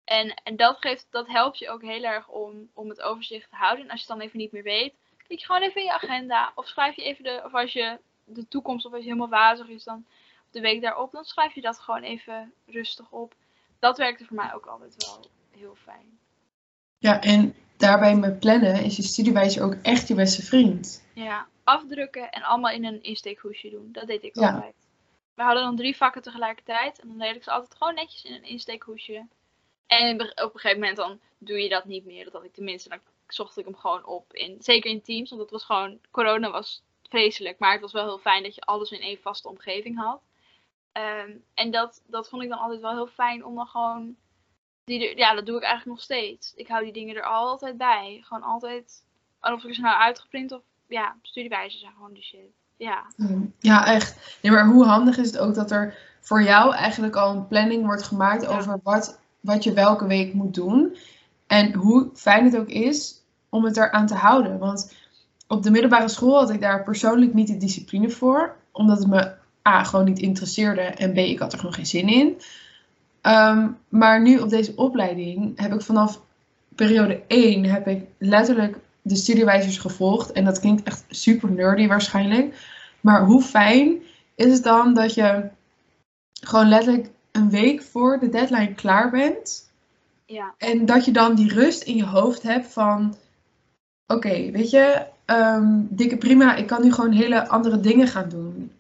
[0.06, 3.56] En, en dat, geeft, dat helpt je ook heel erg om, om het overzicht te
[3.56, 3.86] houden.
[3.86, 4.94] En als je het dan even niet meer weet,
[5.28, 6.52] klik je gewoon even in je agenda.
[6.56, 9.68] Of schrijf je even de, of als je de toekomst of als je helemaal wazig
[9.68, 10.06] is dan
[10.52, 13.34] de week daarop, dan schrijf je dat gewoon even rustig op
[13.80, 16.20] dat werkte voor mij ook altijd wel heel fijn.
[16.98, 21.04] ja en daarbij met plannen is je studiewijzer ook echt je beste vriend.
[21.14, 23.90] Ja, afdrukken en allemaal in een insteekhoesje doen.
[23.92, 24.52] Dat deed ik Ja.
[24.54, 24.76] altijd.
[25.34, 27.00] we hadden dan drie vakken tegelijkertijd.
[27.00, 29.28] En dan deed ik ze altijd gewoon netjes in een insteekhoesje.
[29.88, 32.24] En op een gegeven moment dan doe je dat niet meer.
[32.24, 34.34] Dat had ik tenminste, dan zocht ik hem gewoon op.
[34.34, 37.60] In, zeker in teams, want het was gewoon, corona was vreselijk.
[37.60, 40.22] Maar het was wel heel fijn dat je alles in één vaste omgeving had.
[40.92, 44.16] Ehm, en dat, dat vond ik dan altijd wel heel fijn om dan gewoon,
[44.84, 46.54] die ja dat doe ik eigenlijk nog steeds.
[46.56, 48.20] Ik hou die dingen er altijd bij.
[48.24, 49.04] Gewoon altijd,
[49.42, 52.52] of ik ze nou uitgeprint of, ja, studiewijzen zijn gewoon die shit.
[52.78, 53.06] Ja.
[53.60, 54.38] Ja, echt.
[54.42, 57.86] Nee, maar hoe handig is het ook dat er voor jou eigenlijk al een planning
[57.86, 58.58] wordt gemaakt Ja.
[58.58, 60.98] over wat, wat je welke week moet doen.
[61.48, 64.60] En hoe fijn het ook is om het eraan te houden.
[64.60, 64.96] Want
[65.48, 68.56] op de middelbare school had ik daar persoonlijk niet de discipline voor.
[68.72, 69.34] Omdat het me
[69.68, 70.82] A, gewoon niet interesseerde.
[70.82, 72.42] En B, ik had er gewoon geen zin in.
[73.22, 76.22] Ehm, maar nu op deze opleiding heb ik vanaf
[76.76, 80.32] periode 1 heb ik letterlijk de studiewijzers gevolgd.
[80.32, 82.68] En dat klinkt echt super nerdy waarschijnlijk.
[83.02, 84.02] Maar hoe fijn
[84.36, 85.50] is het dan dat je
[86.42, 89.72] gewoon letterlijk een week voor de deadline klaar bent.
[90.26, 93.16] Ja, En dat je dan die rust in je hoofd hebt van...
[94.08, 96.56] Oké, weet je, ehm, dikke prima.
[96.56, 98.72] Ik kan nu gewoon hele andere dingen gaan doen.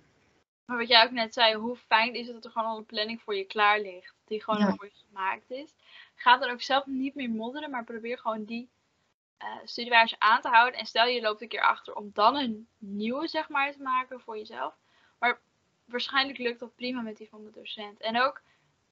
[0.70, 2.86] Maar wat jij ook net zei, hoe fijn is het dat er gewoon al een
[2.86, 4.16] planning voor je klaar ligt.
[4.28, 4.76] Die gewoon Ja.
[4.76, 5.76] voor je gemaakt is.
[6.16, 8.70] Ga dan ook zelf niet meer modderen, maar probeer gewoon die
[9.38, 10.80] eh studiewijze aan te houden.
[10.80, 14.22] En stel je loopt een keer achter om dan een nieuwe, zeg maar, te maken
[14.22, 14.74] voor jezelf.
[15.20, 15.40] Maar
[15.86, 18.00] waarschijnlijk lukt dat prima met die van de docent.
[18.02, 18.42] En ook,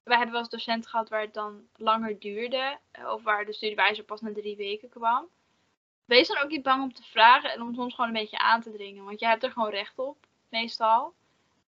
[0.03, 2.77] wij hebben wel eens docenten gehad waar het dan langer duurde.
[2.91, 5.27] eh, Of waar de studiewijzer pas na drie weken kwam.
[6.05, 8.61] Wees dan ook niet bang om te vragen en om soms gewoon een beetje aan
[8.61, 9.03] te dringen.
[9.05, 11.13] Want je hebt er gewoon recht op, meestal.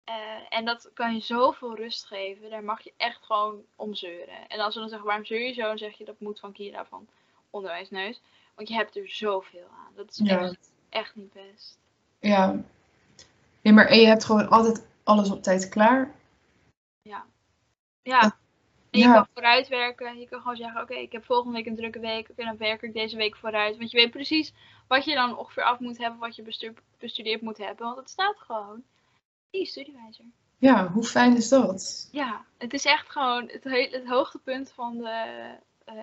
[0.05, 0.15] Eh,
[0.49, 2.51] en dat kan je zoveel rust geven.
[2.51, 4.49] Daar mag je echt gewoon om zeuren.
[4.49, 5.63] En als ze dan zeggen, waarom zeur je zo?
[5.63, 7.09] Dan zeg je, dat moet van Kira van
[7.51, 8.21] Onderwijsneus.
[8.55, 9.93] Want je hebt er zoveel aan.
[9.95, 10.39] Dat is Ja.
[10.41, 11.79] echt, echt niet best.
[12.21, 12.63] Ja.
[13.63, 16.15] Nee, maar en je hebt gewoon altijd alles op tijd klaar.
[17.03, 17.25] Ja.
[18.91, 19.13] En je Ja.
[19.13, 20.19] kan vooruit werken.
[20.19, 22.29] Je kan gewoon zeggen, oké, ik heb volgende week een drukke week.
[22.31, 23.77] Oké, dan werk ik deze week vooruit.
[23.79, 24.53] Want je weet precies
[24.89, 26.19] wat je dan ongeveer af moet hebben.
[26.21, 27.87] Wat je bestu- bestudeerd moet hebben.
[27.87, 28.83] Want het staat gewoon
[29.51, 30.25] je studiewijzer.
[30.59, 32.09] Ja, hoe fijn is dat?
[32.13, 35.95] Ja, het is echt gewoon het, he- het hoogtepunt van de, eh,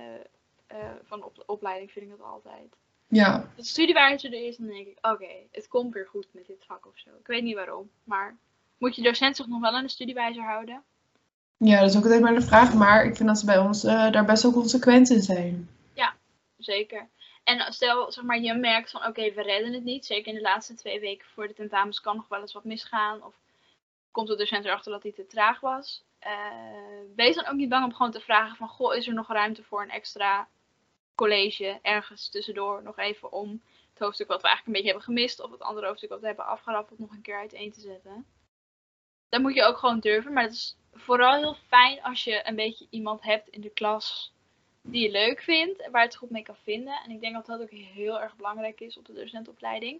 [0.68, 2.76] eh, van de opleiding, vind ik dat altijd.
[3.08, 6.48] Ja, Als de studiewijzer er is, dan denk ik, oké, het komt weer goed met
[6.48, 7.10] dit vak of zo.
[7.20, 8.38] Ik weet niet waarom, maar
[8.78, 10.84] moet je docent zich nog wel aan de studiewijzer houden?
[11.58, 12.74] ja, dat is ook altijd maar de vraag.
[12.74, 15.70] Maar ik vind dat ze bij ons eh, daar best wel consequent in zijn.
[16.58, 17.08] Zeker.
[17.48, 20.06] En stel, zeg maar, je merkt van, oké, we redden het niet.
[20.06, 23.24] Zeker in de laatste twee weken voor de tentamens kan nog wel eens wat misgaan.
[23.24, 23.36] Of
[24.12, 26.04] komt de docent erachter dat hij te traag was.
[26.20, 26.34] Eh,
[27.16, 29.64] wees dan ook niet bang om gewoon te vragen van, goh, is er nog ruimte
[29.64, 30.48] voor een extra
[31.16, 35.40] college ergens tussendoor nog even om het hoofdstuk wat we eigenlijk een beetje hebben gemist
[35.40, 38.26] of het andere hoofdstuk wat we hebben afgeraffeld nog een keer uiteen te zetten.
[39.30, 42.56] Dat moet je ook gewoon durven, maar het is vooral heel fijn als je een
[42.56, 44.36] beetje iemand hebt in de klas
[44.90, 47.00] die je leuk vindt en waar je het goed mee kan vinden.
[47.06, 50.00] En ik denk dat dat ook heel erg belangrijk is op de docentopleiding.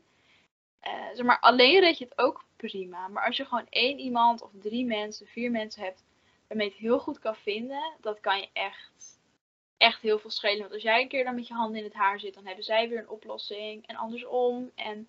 [0.80, 3.08] Eh, zeg maar, alleen red je het ook prima.
[3.08, 6.04] Maar als je gewoon één iemand of drie mensen, vier mensen hebt
[6.48, 9.20] waarmee je het heel goed kan vinden, dat kan je echt,
[9.78, 10.60] echt heel veel schelen.
[10.60, 12.64] Want als jij een keer dan met je handen in het haar zit, dan hebben
[12.64, 14.72] zij weer een oplossing en andersom.
[14.76, 15.08] En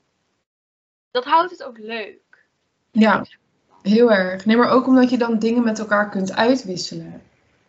[1.10, 2.46] dat houdt het ook leuk.
[2.90, 3.24] Ja,
[3.82, 4.44] heel erg.
[4.44, 7.22] Nee, maar ook omdat je dan dingen met elkaar kunt uitwisselen.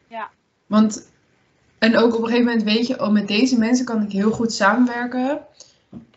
[0.07, 0.29] Ja.
[0.65, 1.11] Want,
[1.79, 4.31] en ook op een gegeven moment weet je, oh, met deze mensen kan ik heel
[4.31, 5.39] goed samenwerken.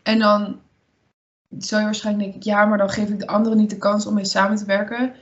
[0.02, 0.60] En dan
[1.58, 4.14] zou je waarschijnlijk denken, ja, maar dan geef ik de anderen niet de kans om
[4.14, 5.12] mee samen te werken.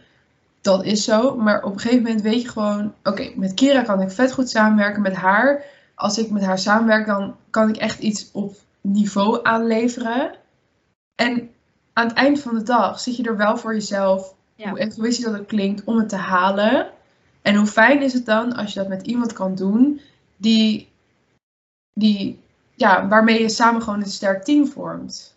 [0.60, 1.36] Dat is zo.
[1.36, 4.50] Maar op een gegeven moment weet je gewoon, oké, met Kira kan ik vet goed
[4.50, 5.02] samenwerken.
[5.02, 10.34] Met haar, als ik met haar samenwerk, dan kan ik echt iets op niveau aanleveren.
[11.14, 11.50] En
[11.92, 14.68] aan het eind van de dag zit je er wel voor jezelf, Ja.
[14.68, 16.86] hoe egoïstisch dat ook klinkt, om het te halen.
[17.42, 20.00] En hoe fijn is het dan als je dat met iemand kan doen
[20.40, 20.88] die,
[21.94, 22.40] die
[22.74, 25.36] ja, waarmee je samen gewoon een sterk team vormt.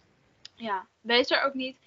[0.56, 1.78] Ja, wees er ook niet.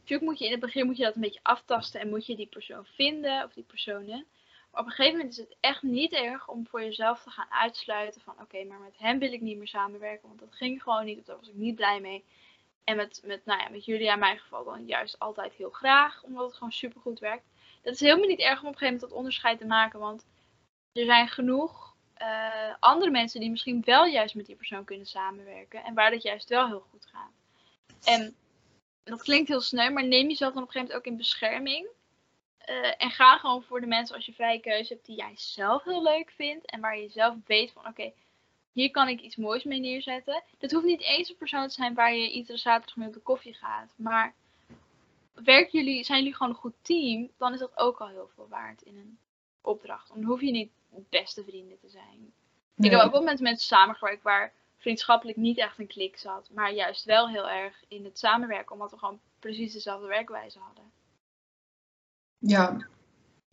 [0.00, 2.36] Natuurlijk moet je in het begin moet je dat een beetje aftasten en moet je
[2.36, 4.26] die persoon vinden of die personen.
[4.70, 7.46] Maar op een gegeven moment is het echt niet erg om voor jezelf te gaan
[7.50, 11.04] uitsluiten van oké, maar met hem wil ik niet meer samenwerken, want dat ging gewoon
[11.04, 12.24] niet of daar was ik niet blij mee.
[12.84, 16.22] En met, met, nou ja, met jullie in mijn geval dan juist altijd heel graag,
[16.22, 17.44] omdat het gewoon super goed werkt.
[17.82, 20.26] Dat is helemaal niet erg om op een gegeven moment dat onderscheid te maken, want
[20.92, 21.85] er zijn genoeg
[22.16, 26.22] eh, andere mensen die misschien wel juist met die persoon kunnen samenwerken en waar dat
[26.22, 27.32] juist wel heel goed gaat.
[28.04, 28.36] En
[29.04, 31.88] dat klinkt heel sneu, maar neem jezelf dan op een gegeven moment ook in bescherming.
[32.58, 35.84] Eh, en ga gewoon voor de mensen als je vrije keuze hebt die jij zelf
[35.84, 36.70] heel leuk vindt.
[36.70, 38.12] En waar je zelf weet van oké,
[38.72, 40.42] hier kan ik iets moois mee neerzetten.
[40.58, 43.20] Dat hoeft niet eens een persoon te zijn waar je iedere zaterdag mee op de
[43.20, 43.92] koffie gaat.
[43.96, 44.34] Maar
[45.34, 48.48] werken jullie, zijn jullie gewoon een goed team, dan is dat ook al heel veel
[48.48, 49.18] waard in een
[49.60, 50.08] opdracht.
[50.08, 50.70] Dan hoef je niet
[51.08, 52.32] beste vrienden te zijn.
[52.76, 56.72] Ik heb ook wel met mensen samengewerkt waar vriendschappelijk niet echt een klik zat, maar
[56.72, 60.84] juist wel heel erg in het samenwerken, omdat we gewoon precies dezelfde werkwijze hadden.
[62.38, 62.76] Ja,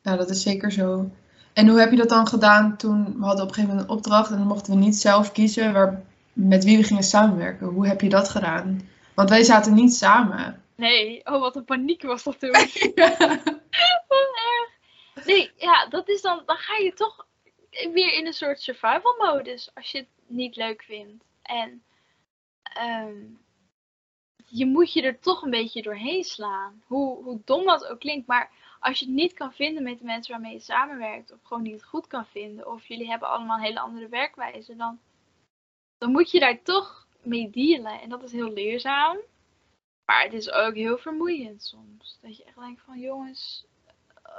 [0.02, 1.10] ja dat is zeker zo.
[1.54, 3.96] En hoe heb je dat dan gedaan toen we hadden op een gegeven moment een
[3.96, 6.04] opdracht en dan mochten we niet zelf kiezen waar,
[6.34, 7.68] met wie we gingen samenwerken?
[7.68, 8.90] Hoe heb je dat gedaan?
[9.14, 10.64] Want wij zaten niet samen.
[10.76, 12.52] Nee, oh wat een paniek was dat toen.
[14.08, 15.26] Wat erg.
[15.26, 17.28] Nee, ja, dat is dan, dan ga je toch
[17.94, 21.24] weer in een soort survival modus als je het niet leuk vindt.
[21.42, 21.84] En
[22.64, 23.26] ehm,
[24.46, 26.84] je moet je er toch een beetje doorheen slaan.
[26.86, 30.06] Hoe, hoe dom dat ook klinkt, maar als je het niet kan vinden met de
[30.06, 33.64] mensen waarmee je samenwerkt, of gewoon niet goed kan vinden, of jullie hebben allemaal een
[33.64, 35.00] hele andere werkwijze, dan,
[35.98, 38.02] dan moet je daar toch mee dealen.
[38.02, 39.18] En dat is heel leerzaam.
[40.06, 42.20] Maar het is ook heel vermoeiend soms.
[42.22, 43.66] Dat je echt denkt van jongens,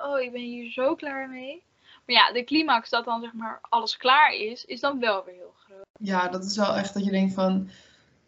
[0.04, 1.62] oh ik ben hier zo klaar mee.
[2.06, 5.34] Maar ja, de climax dat dan zeg maar alles klaar is, is dan wel weer
[5.34, 5.84] heel groot.
[5.98, 7.70] Ja, dat is wel echt dat je denkt van,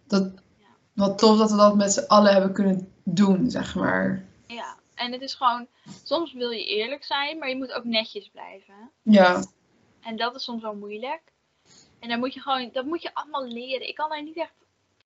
[0.06, 0.32] dat,
[0.92, 4.24] wat tof dat we dat met z'n allen hebben kunnen doen, zeg maar.
[4.46, 5.66] Ja, en het is gewoon,
[6.02, 8.90] soms wil je eerlijk zijn, maar je moet ook netjes blijven.
[9.02, 9.44] Ja.
[10.00, 11.22] En dat is soms wel moeilijk.
[11.98, 13.88] En dan moet je gewoon, dat moet je allemaal leren.
[13.88, 14.52] Ik kan daar niet echt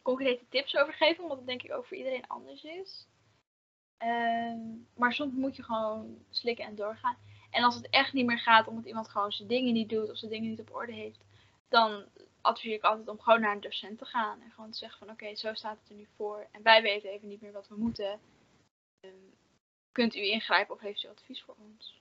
[0.02, 3.06] concrete tips over geven, omdat het denk ik ook voor iedereen anders is.
[3.98, 4.59] Ehm,
[4.96, 7.16] maar soms moet je gewoon slikken en doorgaan.
[7.51, 10.17] En als het echt niet meer gaat omdat iemand gewoon zijn dingen niet doet of
[10.17, 11.21] zijn dingen niet op orde heeft,
[11.69, 12.05] dan
[12.41, 14.41] adviseer ik altijd om gewoon naar een docent te gaan.
[14.43, 16.47] En gewoon te zeggen van oké, zo staat het er nu voor.
[16.51, 18.19] En wij weten even niet meer wat we moeten.
[19.01, 19.15] Ehm,
[19.93, 22.01] kunt u ingrijpen of heeft u advies voor ons?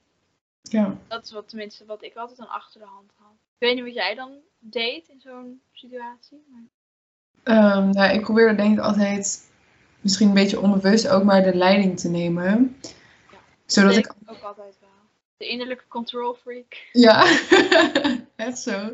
[0.61, 0.97] Ja.
[1.07, 3.31] Dat is wat tenminste wat ik altijd dan achter de hand had.
[3.31, 6.45] Ik weet niet wat jij dan deed in zo'n situatie.
[6.47, 7.77] Maar...
[7.77, 9.51] Um, nou, ik probeerde denk ik altijd,
[10.01, 12.77] misschien een beetje onbewust, ook maar de leiding te nemen.
[13.31, 14.88] Ja, Zodat ik ook altijd wel.
[15.39, 16.89] De innerlijke control freak.
[16.91, 17.25] Ja,
[18.35, 18.93] echt zo.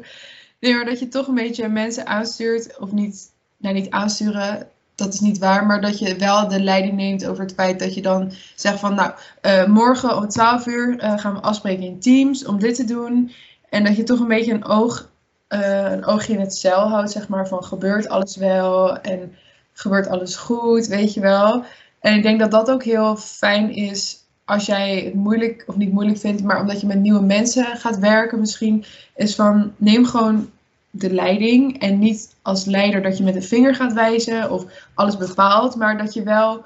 [0.60, 5.13] Nee, maar dat je toch een beetje mensen aanstuurt, of niet, nou niet aansturen, dat
[5.13, 8.01] is niet waar, maar dat je wel de leiding neemt over het feit dat je
[8.01, 12.45] dan zegt van, nou, eh, morgen om 12 uur eh, gaan we afspreken in teams
[12.45, 13.31] om dit te doen.
[13.69, 15.10] En dat je toch een beetje een, oog,
[15.47, 19.36] eh, een oogje in het cel houdt, zeg maar, van gebeurt alles wel en
[19.73, 21.63] gebeurt alles goed, weet je wel.
[21.99, 25.91] En ik denk dat dat ook heel fijn is als jij het moeilijk of niet
[25.91, 30.49] moeilijk vindt, maar omdat je met nieuwe mensen gaat werken misschien, is van neem gewoon
[30.89, 35.17] de leiding en niet als leider dat je met de vinger gaat wijzen of alles
[35.17, 36.65] bepaalt, maar dat je wel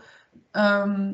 [0.51, 1.13] ehm,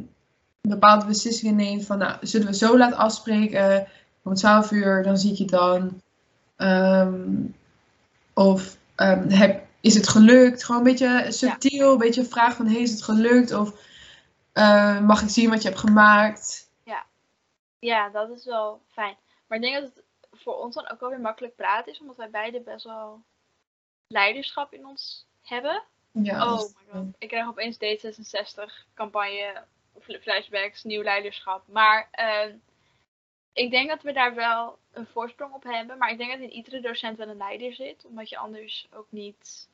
[0.61, 3.87] bepaalde beslissingen neemt van nou, zullen we zo laten afspreken
[4.23, 6.01] om 12 uur, dan zie ik je dan.
[6.55, 7.29] Ehm,
[8.33, 10.63] of ehm, heb, is het gelukt?
[10.63, 13.53] Gewoon een beetje subtiel, een beetje een vraag van hey, is het gelukt?
[13.53, 13.73] Of
[14.57, 16.71] uh, mag ik zien wat je hebt gemaakt?
[16.83, 17.05] Ja.
[17.79, 19.17] ja, dat is wel fijn.
[19.47, 22.15] Maar ik denk dat het voor ons dan ook wel weer makkelijk praten is, omdat
[22.15, 23.23] wij beide best wel
[24.07, 25.83] leiderschap in ons hebben.
[26.11, 29.63] Ja, oh my god, ik krijg opeens D66 campagne,
[30.21, 31.67] flashbacks, nieuw leiderschap.
[31.67, 32.55] Maar uh,
[33.53, 35.97] ik denk dat we daar wel een voorsprong op hebben.
[35.97, 39.07] Maar ik denk dat in iedere docent wel een leider zit, omdat je anders ook
[39.09, 39.69] niet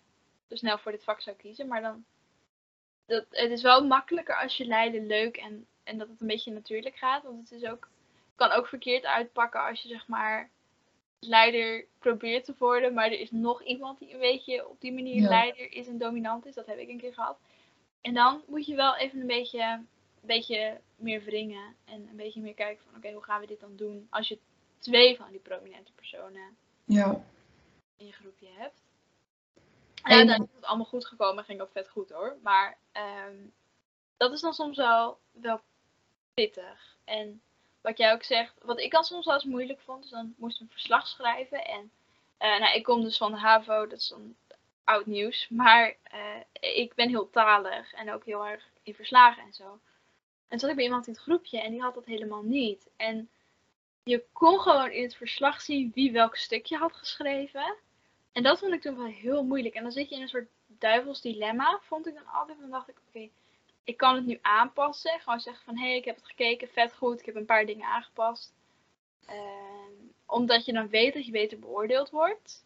[0.50, 1.68] zo snel voor dit vak zou kiezen.
[1.68, 2.06] Maar dan
[3.12, 6.52] dat, het is wel makkelijker als je leiden leuk en, en dat het een beetje
[6.52, 7.24] natuurlijk gaat.
[7.24, 7.90] Want het is ook,
[8.36, 10.50] kan ook verkeerd uitpakken als je zeg maar
[11.20, 15.22] leider probeert te worden, maar er is nog iemand die een beetje op die manier
[15.22, 15.30] Ja.
[15.30, 16.56] leider is en dominant is.
[16.56, 17.40] Dat heb ik een keer gehad.
[18.02, 19.88] En dan moet je wel even een beetje, een
[20.22, 23.76] beetje meer wringen en een beetje meer kijken van oké, hoe gaan we dit dan
[23.76, 24.40] doen als je
[24.80, 27.24] twee van die prominente personen Ja,
[27.98, 28.82] in je groepje hebt.
[30.04, 32.38] En- En uiteindelijk is het allemaal goed gekomen, ging ook vet goed hoor.
[32.44, 33.36] Maar ehm,
[34.18, 35.62] dat is dan soms wel, wel
[36.34, 36.96] pittig.
[37.04, 37.42] En
[37.82, 40.56] wat jij ook zegt, wat ik dan soms wel eens moeilijk vond, is dan moest
[40.56, 41.66] ik een verslag schrijven.
[41.66, 41.92] En
[42.38, 44.36] eh, nou, ik kom dus van de HAVO, dat is dan
[44.84, 45.48] oud nieuws.
[45.50, 49.64] Maar eh, ik ben heel talig en ook heel erg in verslagen en zo.
[49.64, 49.80] En
[50.48, 52.90] toen zat ik bij iemand in het groepje en die had dat helemaal niet.
[52.96, 53.30] En
[54.04, 57.76] je kon gewoon in het verslag zien wie welk stukje had geschreven.
[58.32, 59.76] En dat vond ik toen wel heel moeilijk.
[59.76, 62.60] En dan zit je in een soort duivels dilemma, vond ik dan altijd.
[62.60, 63.30] Dan dacht ik, oké,
[63.84, 65.20] ik kan het nu aanpassen.
[65.20, 67.20] Gewoon zeggen van, hé, hey, ik heb het gekeken, vet goed.
[67.20, 68.54] Ik heb een paar dingen aangepast.
[69.26, 69.94] Ehm,
[70.26, 72.66] omdat je dan weet dat je beter beoordeeld wordt.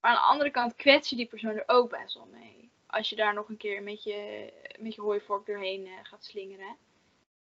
[0.00, 2.70] Maar aan de andere kant kwets je die persoon er ook best wel mee.
[2.86, 6.76] Als je daar nog een keer met je, met je hooivork doorheen eh, gaat slingeren.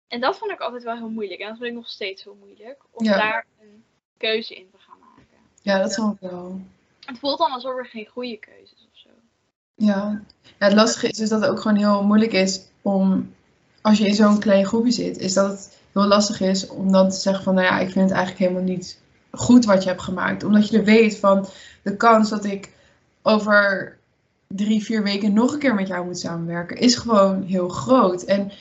[0.07, 1.39] En dat vond ik altijd wel heel moeilijk.
[1.39, 2.83] En dat vind ik nog steeds heel moeilijk.
[2.91, 3.17] Om Ja.
[3.17, 3.83] daar een
[4.17, 5.37] keuze in te gaan maken.
[5.61, 6.59] ja dat snap ik wel.
[7.07, 9.09] Het voelt dan alsof er geen goede keuzes of zo.
[9.75, 10.21] Ja.
[10.43, 13.33] ja, het lastige is dus dat het ook gewoon heel moeilijk is om
[13.81, 17.09] als je in zo'n klein groepje zit, is dat het heel lastig is om dan
[17.09, 18.99] te zeggen van, nou ja, ik vind het eigenlijk helemaal niet
[19.31, 20.43] goed wat je hebt gemaakt.
[20.43, 21.47] Omdat je er weet van
[21.81, 22.71] de kans dat ik
[23.21, 23.97] over
[24.47, 28.23] drie, vier weken nog een keer met jou moet samenwerken, is gewoon heel groot.
[28.23, 28.51] En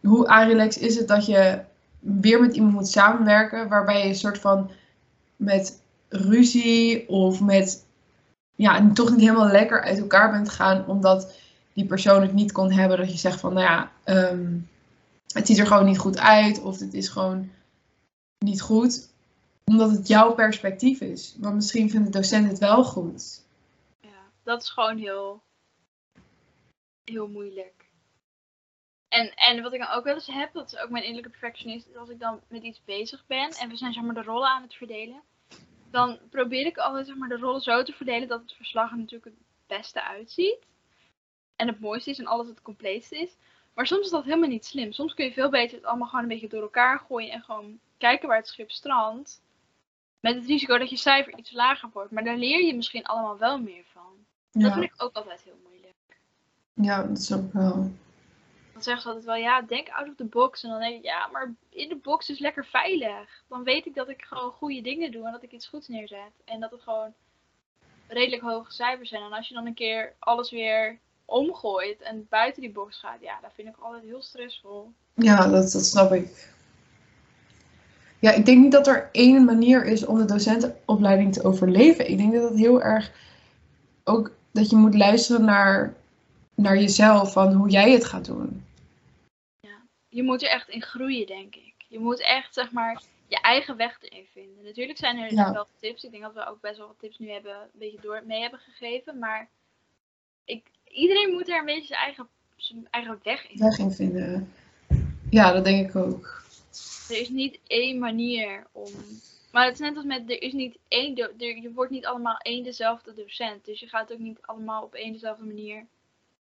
[0.00, 1.60] hoe arilex is het dat je
[1.98, 4.70] weer met iemand moet samenwerken waarbij je een soort van
[5.36, 5.81] met
[6.12, 7.84] ruzie of met
[8.54, 11.34] ja, toch niet helemaal lekker uit elkaar bent gegaan omdat
[11.72, 14.58] die persoon het niet kon hebben dat je zegt van nou ja, ehm,
[15.32, 17.50] het ziet er gewoon niet goed uit of het is gewoon
[18.38, 19.10] niet goed
[19.64, 21.36] omdat het jouw perspectief is.
[21.38, 23.44] Want misschien vindt de docent het wel goed.
[24.00, 25.42] Ja, dat is gewoon heel,
[27.04, 27.90] heel moeilijk.
[29.08, 31.86] En, en wat ik dan ook wel eens heb, dat is ook mijn innerlijke perfectionist,
[31.88, 34.48] is als ik dan met iets bezig ben en we zijn zeg maar de rollen
[34.48, 35.22] aan het verdelen,
[35.92, 38.96] dan probeer ik altijd zeg maar de rollen zo te verdelen dat het verslag er
[38.98, 40.56] natuurlijk het beste uitziet.
[41.56, 43.36] En het mooiste is en alles het compleetste is.
[43.74, 44.92] Maar soms is dat helemaal niet slim.
[44.92, 47.78] Soms kun je veel beter het allemaal gewoon een beetje door elkaar gooien en gewoon
[47.98, 49.42] kijken waar het schip strandt.
[50.20, 52.10] Met het risico dat je cijfer iets lager wordt.
[52.10, 54.12] Maar daar leer je misschien allemaal wel meer van.
[54.50, 55.94] Dat Ja, vind ik ook altijd heel moeilijk.
[56.74, 57.90] ja dat is ook wel.
[58.84, 60.62] Zeggen ze altijd wel, ja, denk out of the box.
[60.62, 63.42] En dan denk ik, ja, maar in de box is lekker veilig.
[63.48, 66.32] Dan weet ik dat ik gewoon goede dingen doe en dat ik iets goeds neerzet.
[66.44, 67.12] En dat het gewoon
[68.08, 69.22] redelijk hoge cijfers zijn.
[69.22, 73.38] En als je dan een keer alles weer omgooit en buiten die box gaat, ja,
[73.42, 74.92] dat vind ik altijd heel stressvol.
[75.14, 76.50] Ja, dat, dat snap ik.
[78.18, 82.10] Ja, ik denk niet dat er één manier is om de docentenopleiding te overleven.
[82.10, 83.12] Ik denk dat het heel erg
[84.04, 85.94] ook dat je moet luisteren naar,
[86.54, 88.64] naar jezelf, van hoe jij het gaat doen.
[90.12, 91.74] Je moet er echt in groeien, denk ik.
[91.88, 94.64] Je moet echt, zeg maar, je eigen weg erin vinden.
[94.64, 95.52] Natuurlijk zijn er Ja.
[95.52, 96.04] wel tips.
[96.04, 98.40] Ik denk dat we ook best wel wat tips nu hebben, een beetje door mee
[98.40, 99.18] hebben gegeven.
[99.18, 99.48] Maar
[100.44, 104.52] ik, iedereen moet er een beetje zijn eigen, zijn eigen weg in Weg in vinden.
[105.30, 106.42] Ja, dat denk ik ook.
[107.08, 108.92] Er is niet één manier om.
[109.52, 112.36] Maar het is net als met, er is niet één, er, je wordt niet allemaal
[112.36, 113.64] één dezelfde docent.
[113.64, 115.86] Dus je gaat ook niet allemaal op één dezelfde manier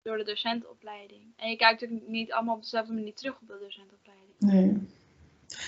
[0.04, 1.22] door de docentenopleiding.
[1.36, 4.34] En je kijkt ook niet allemaal op dezelfde manier terug op de docentenopleiding.
[4.38, 4.88] Nee.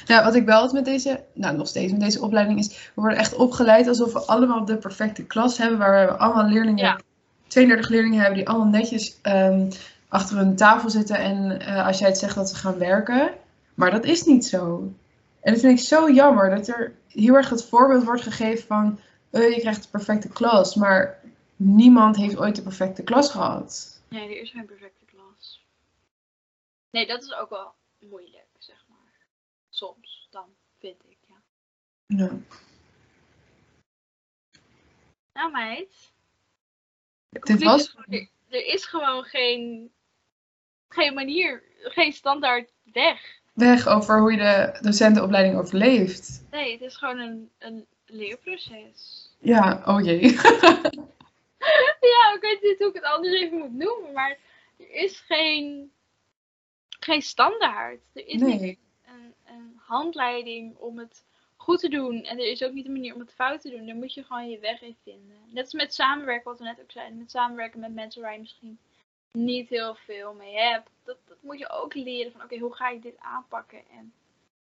[0.07, 3.01] Nou, wat ik wel had met deze, nou nog steeds met deze opleiding is, we
[3.01, 7.01] worden echt opgeleid alsof we allemaal de perfecte klas hebben, waar we allemaal leerlingen, Ja.
[7.46, 9.70] 32 leerlingen hebben die allemaal netjes ehm,
[10.09, 13.31] achter hun tafel zitten en eh, als jij het zegt dat ze gaan werken.
[13.75, 14.92] Maar dat is niet zo.
[15.40, 18.99] En dat vind ik zo jammer, dat er heel erg het voorbeeld wordt gegeven van,
[19.31, 21.18] eh, je krijgt de perfecte klas, maar
[21.57, 23.95] niemand heeft ooit de perfecte klas gehad.
[24.09, 25.64] Nee, er is geen perfecte klas.
[26.90, 29.27] Nee, dat is ook wel moeilijk, zeg maar.
[29.69, 31.42] Soms, dan, vind ik, ja.
[32.07, 32.31] Ja.
[35.33, 36.12] Nou meid.
[37.29, 39.92] Dit was- Er, er is gewoon geen,
[40.88, 43.40] geen manier, geen standaard weg.
[43.53, 46.45] Weg over hoe je de docentenopleiding overleeft.
[46.51, 49.31] Nee, het is gewoon een, een leerproces.
[49.38, 50.21] Ja, oh jee.
[52.00, 54.38] Ja, ik weet niet hoe ik het anders even moet noemen, maar
[54.79, 55.92] er is geen,
[57.00, 58.00] geen standaard.
[58.12, 61.24] Er is niet een, een handleiding om het
[61.57, 62.24] goed te doen.
[62.24, 63.87] En er is ook niet een manier om het fout te doen.
[63.87, 65.37] Daar moet je gewoon je weg in vinden.
[65.46, 67.18] Net als met samenwerken, wat we net ook zeiden.
[67.18, 68.79] Met samenwerken met mensen waar je misschien
[69.33, 70.90] niet heel veel mee hebt.
[71.05, 73.79] Dat, dat moet je ook leren van, oké, hoe ga ik dit aanpakken?
[73.79, 74.12] En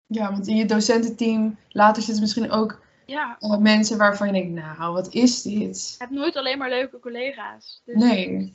[0.07, 4.93] Ja, want in je docententeam later zitten misschien ook ja, mensen waarvan je denkt, nou,
[4.93, 5.89] wat is dit?
[5.89, 7.81] je hebt nooit alleen maar leuke collega's.
[7.85, 8.53] Dus Nee.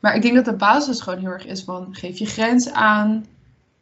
[0.00, 3.26] Maar ik denk dat de basis gewoon heel erg is van, geef je grens aan.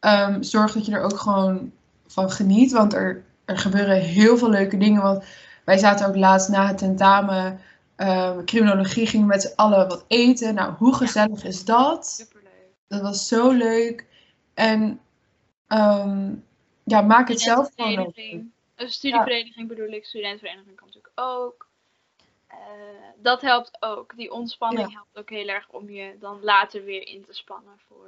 [0.01, 1.73] Ehm, zorg dat je er ook gewoon
[2.07, 5.03] van geniet, want er, er gebeuren heel veel leuke dingen.
[5.03, 5.25] Want
[5.64, 7.61] wij zaten ook laatst na het tentamen,
[7.97, 10.55] ehm, criminologie, gingen met z'n allen wat eten.
[10.55, 12.07] Nou, hoe gezellig is dat?
[12.07, 12.73] superleuk.
[12.88, 14.07] Dat was zo leuk.
[14.55, 15.01] En
[15.66, 16.35] ehm,
[16.85, 18.42] ja, maak het zelf gewoon leuk.
[18.79, 21.69] Een studievereniging bedoel ik, studentenvereniging kan natuurlijk ook.
[22.47, 22.57] Eh,
[23.17, 24.17] dat helpt ook.
[24.17, 24.95] Die ontspanning Ja.
[24.95, 28.07] helpt ook heel erg om je dan later weer in te spannen voor.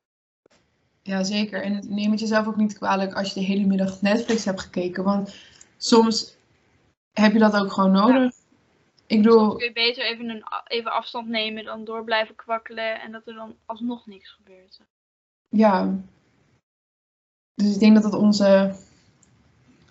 [1.02, 1.62] Ja, zeker.
[1.62, 4.60] En het- neem het jezelf ook niet kwalijk als je de hele middag Netflix hebt
[4.60, 5.04] gekeken.
[5.04, 5.36] Want
[5.76, 6.36] soms
[7.12, 8.24] heb je dat ook gewoon nodig.
[9.06, 13.00] Ik Soms bedoel, kun je beter even, een, even afstand nemen dan door blijven kwakkelen
[13.00, 14.80] en dat er dan alsnog niks gebeurt.
[15.48, 15.98] ja.
[17.54, 18.74] Dus ik denk dat dat onze,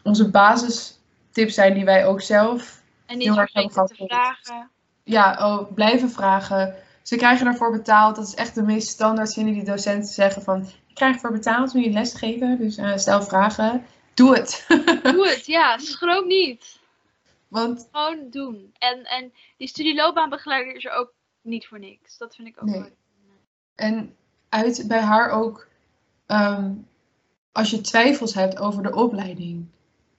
[0.10, 2.82] onze basistips zijn die wij ook zelf.
[3.06, 3.94] En niet Heel erg hebben gehad.
[3.96, 4.70] vragen.
[5.04, 6.76] Ja, oh, blijven vragen.
[7.02, 8.16] Ze krijgen daarvoor betaald.
[8.16, 10.68] Dat is echt de meest standaard zinnen die docenten zeggen van...
[10.88, 12.58] Je krijgt ervoor betaald om je les te geven.
[12.58, 13.86] Dus eh, stel vragen.
[14.14, 14.66] Doe het.
[15.04, 16.80] Doe het, ja, schroom niet.
[17.48, 18.74] Want Gewoon doen.
[18.78, 22.18] En, en die studieloopbaanbegeleider is er ook niet voor niks.
[22.18, 22.94] Dat vind ik ook Nee.
[23.76, 24.16] En
[24.50, 25.68] uit bij haar ook
[26.26, 26.72] ehm,
[27.52, 29.68] als je twijfels hebt over de opleiding.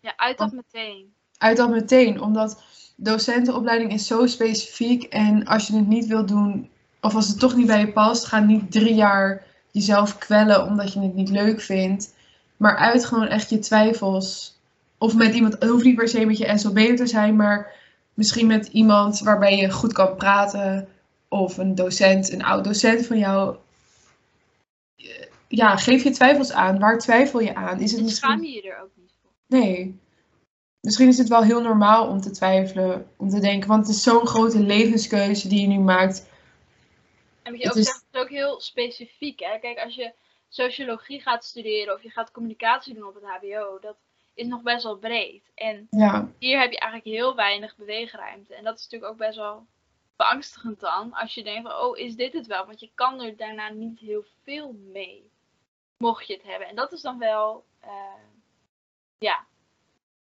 [0.00, 1.14] Ja, uit dat meteen.
[1.38, 2.62] Uit dat meteen, omdat
[2.96, 6.70] docentenopleiding is zo specifiek en als je het niet wilt doen,
[7.00, 10.92] of als het toch niet bij je past, ga niet drie jaar jezelf kwellen omdat
[10.92, 12.14] je het niet leuk vindt.
[12.56, 14.58] Maar uit gewoon echt je twijfels.
[14.98, 17.72] Of met iemand, het hoeft niet per se met je SLB te zijn, maar
[18.14, 20.88] misschien met iemand waarbij je goed kan praten.
[21.28, 23.56] Of een docent, een oud docent van jou.
[25.48, 26.78] Ja, geef je twijfels aan.
[26.78, 27.80] Waar twijfel je aan?
[27.80, 28.30] Is het En misschien...
[28.30, 28.99] schaam je je er ook.
[29.50, 29.98] Nee.
[30.80, 34.02] Misschien is het wel heel normaal om te twijfelen, om te denken, want het is
[34.02, 36.28] zo'n grote levenskeuze die je nu maakt.
[37.42, 39.40] En wat je Het ook is- zegt, het is ook heel specifiek.
[39.40, 39.58] Hè?
[39.58, 40.12] Kijk, als je
[40.48, 43.96] sociologie gaat studeren of je gaat communicatie doen op het HBO, dat
[44.34, 45.42] is nog best wel breed.
[45.54, 48.54] En Ja, hier heb je eigenlijk heel weinig beweegruimte.
[48.54, 49.66] En dat is natuurlijk ook best wel
[50.16, 51.12] beangstigend dan.
[51.14, 52.66] Als je denkt van, oh, is dit het wel?
[52.66, 55.30] Want je kan er daarna niet heel veel mee.
[55.96, 56.68] Mocht je het hebben.
[56.68, 57.90] En dat is dan wel, eh,
[59.20, 59.44] ja,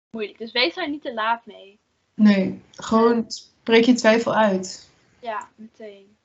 [0.10, 0.38] moeilijk.
[0.38, 1.80] Dus wees daar niet te laat mee.
[2.14, 4.90] nee, gewoon spreek je twijfel uit.
[5.20, 6.18] Ja, meteen.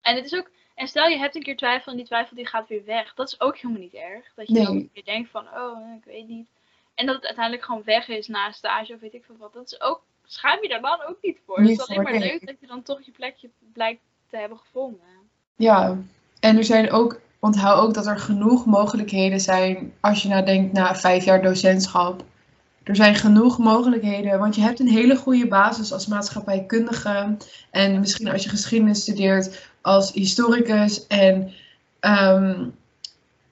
[0.00, 2.46] En het is ook, en stel je hebt een keer twijfel en die twijfel die
[2.46, 3.14] gaat weer weg.
[3.14, 4.32] Dat is ook helemaal niet erg.
[4.34, 4.90] Dat je dan Nee.
[4.94, 6.48] weer denkt van, oh, ik weet niet.
[6.94, 9.52] En dat het uiteindelijk gewoon weg is na een stage of weet ik veel wat.
[9.52, 11.60] Dat is ook, schaam je daar dan ook niet voor.
[11.60, 12.30] Niet het is alleen maar nee.
[12.30, 15.30] leuk dat je dan toch je plekje blijkt te hebben gevonden.
[15.56, 15.98] Ja,
[16.40, 20.96] en er zijn ook, onthoud ook dat er genoeg mogelijkheden zijn als je nadenkt na
[20.96, 22.24] vijf jaar docentschap.
[22.82, 27.36] Er zijn genoeg mogelijkheden, want je hebt een hele goede basis als maatschappijkundige.
[27.70, 31.52] En misschien als je geschiedenis studeert als historicus en
[32.00, 32.64] ehm,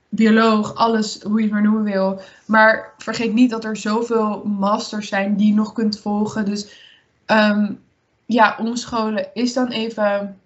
[0.08, 2.20] bioloog, alles hoe je het maar noemen wil.
[2.46, 6.44] Maar vergeet niet dat er zoveel masters zijn die je nog kunt volgen.
[6.44, 6.68] Dus
[7.26, 7.72] ehm,
[8.26, 10.38] ja, omscholen is dan even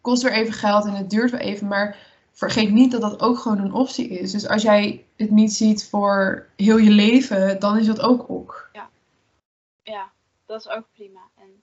[0.00, 1.66] kost weer even geld en het duurt weer even.
[1.66, 1.96] Maar
[2.40, 4.32] vergeet niet dat dat ook gewoon een optie is.
[4.32, 8.68] Dus als jij het niet ziet voor heel je leven, dan is dat ook ok.
[9.82, 10.12] Ja,
[10.46, 11.20] dat is ook prima.
[11.36, 11.62] En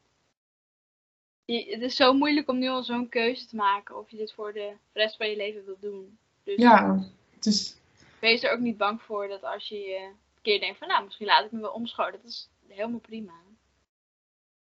[1.46, 4.34] je- het is zo moeilijk om nu al zo'n keuze te maken of je dit
[4.34, 6.18] voor de rest van je leven wilt doen.
[6.44, 7.04] Dus Ja,
[7.40, 7.76] dus
[8.20, 11.04] wees er ook niet bang voor dat als je je een keer denkt van nou,
[11.04, 12.12] misschien laat ik me wel omscholen.
[12.12, 13.34] Dat is helemaal prima.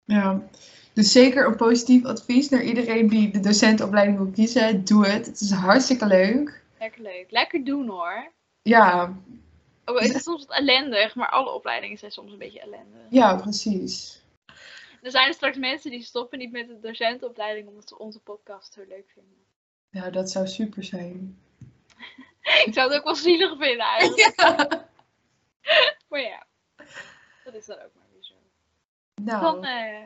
[0.07, 0.41] Ja.
[0.93, 4.85] Dus zeker een positief advies naar iedereen die de docentenopleiding wil kiezen.
[4.85, 5.25] Doe het.
[5.25, 6.61] Het is hartstikke leuk.
[6.79, 7.25] Lekker leuk.
[7.29, 8.31] Lekker doen hoor.
[8.61, 9.15] Ja,
[9.85, 13.01] Oh, het is soms wat ellendig, maar alle opleidingen zijn soms een beetje ellendig.
[13.09, 14.21] ja, precies.
[15.01, 18.81] Er zijn straks mensen die stoppen niet met de docentenopleiding omdat ze onze podcast zo
[18.87, 19.37] leuk vinden.
[19.89, 21.37] Ja, dat zou super zijn.
[22.65, 24.33] Ik zou het ook wel zielig vinden eigenlijk.
[24.35, 24.85] Ja.
[26.09, 26.45] Maar ja,
[27.43, 27.91] dat is dan ook.
[29.21, 30.03] Nou, Dan eh,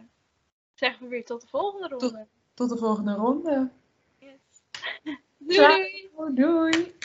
[0.74, 2.28] zeggen we weer tot de volgende ronde.
[2.53, 3.70] tot de volgende ronde.
[4.20, 4.39] Yes.
[5.38, 6.34] Doei Ciao.
[6.34, 6.95] Doei.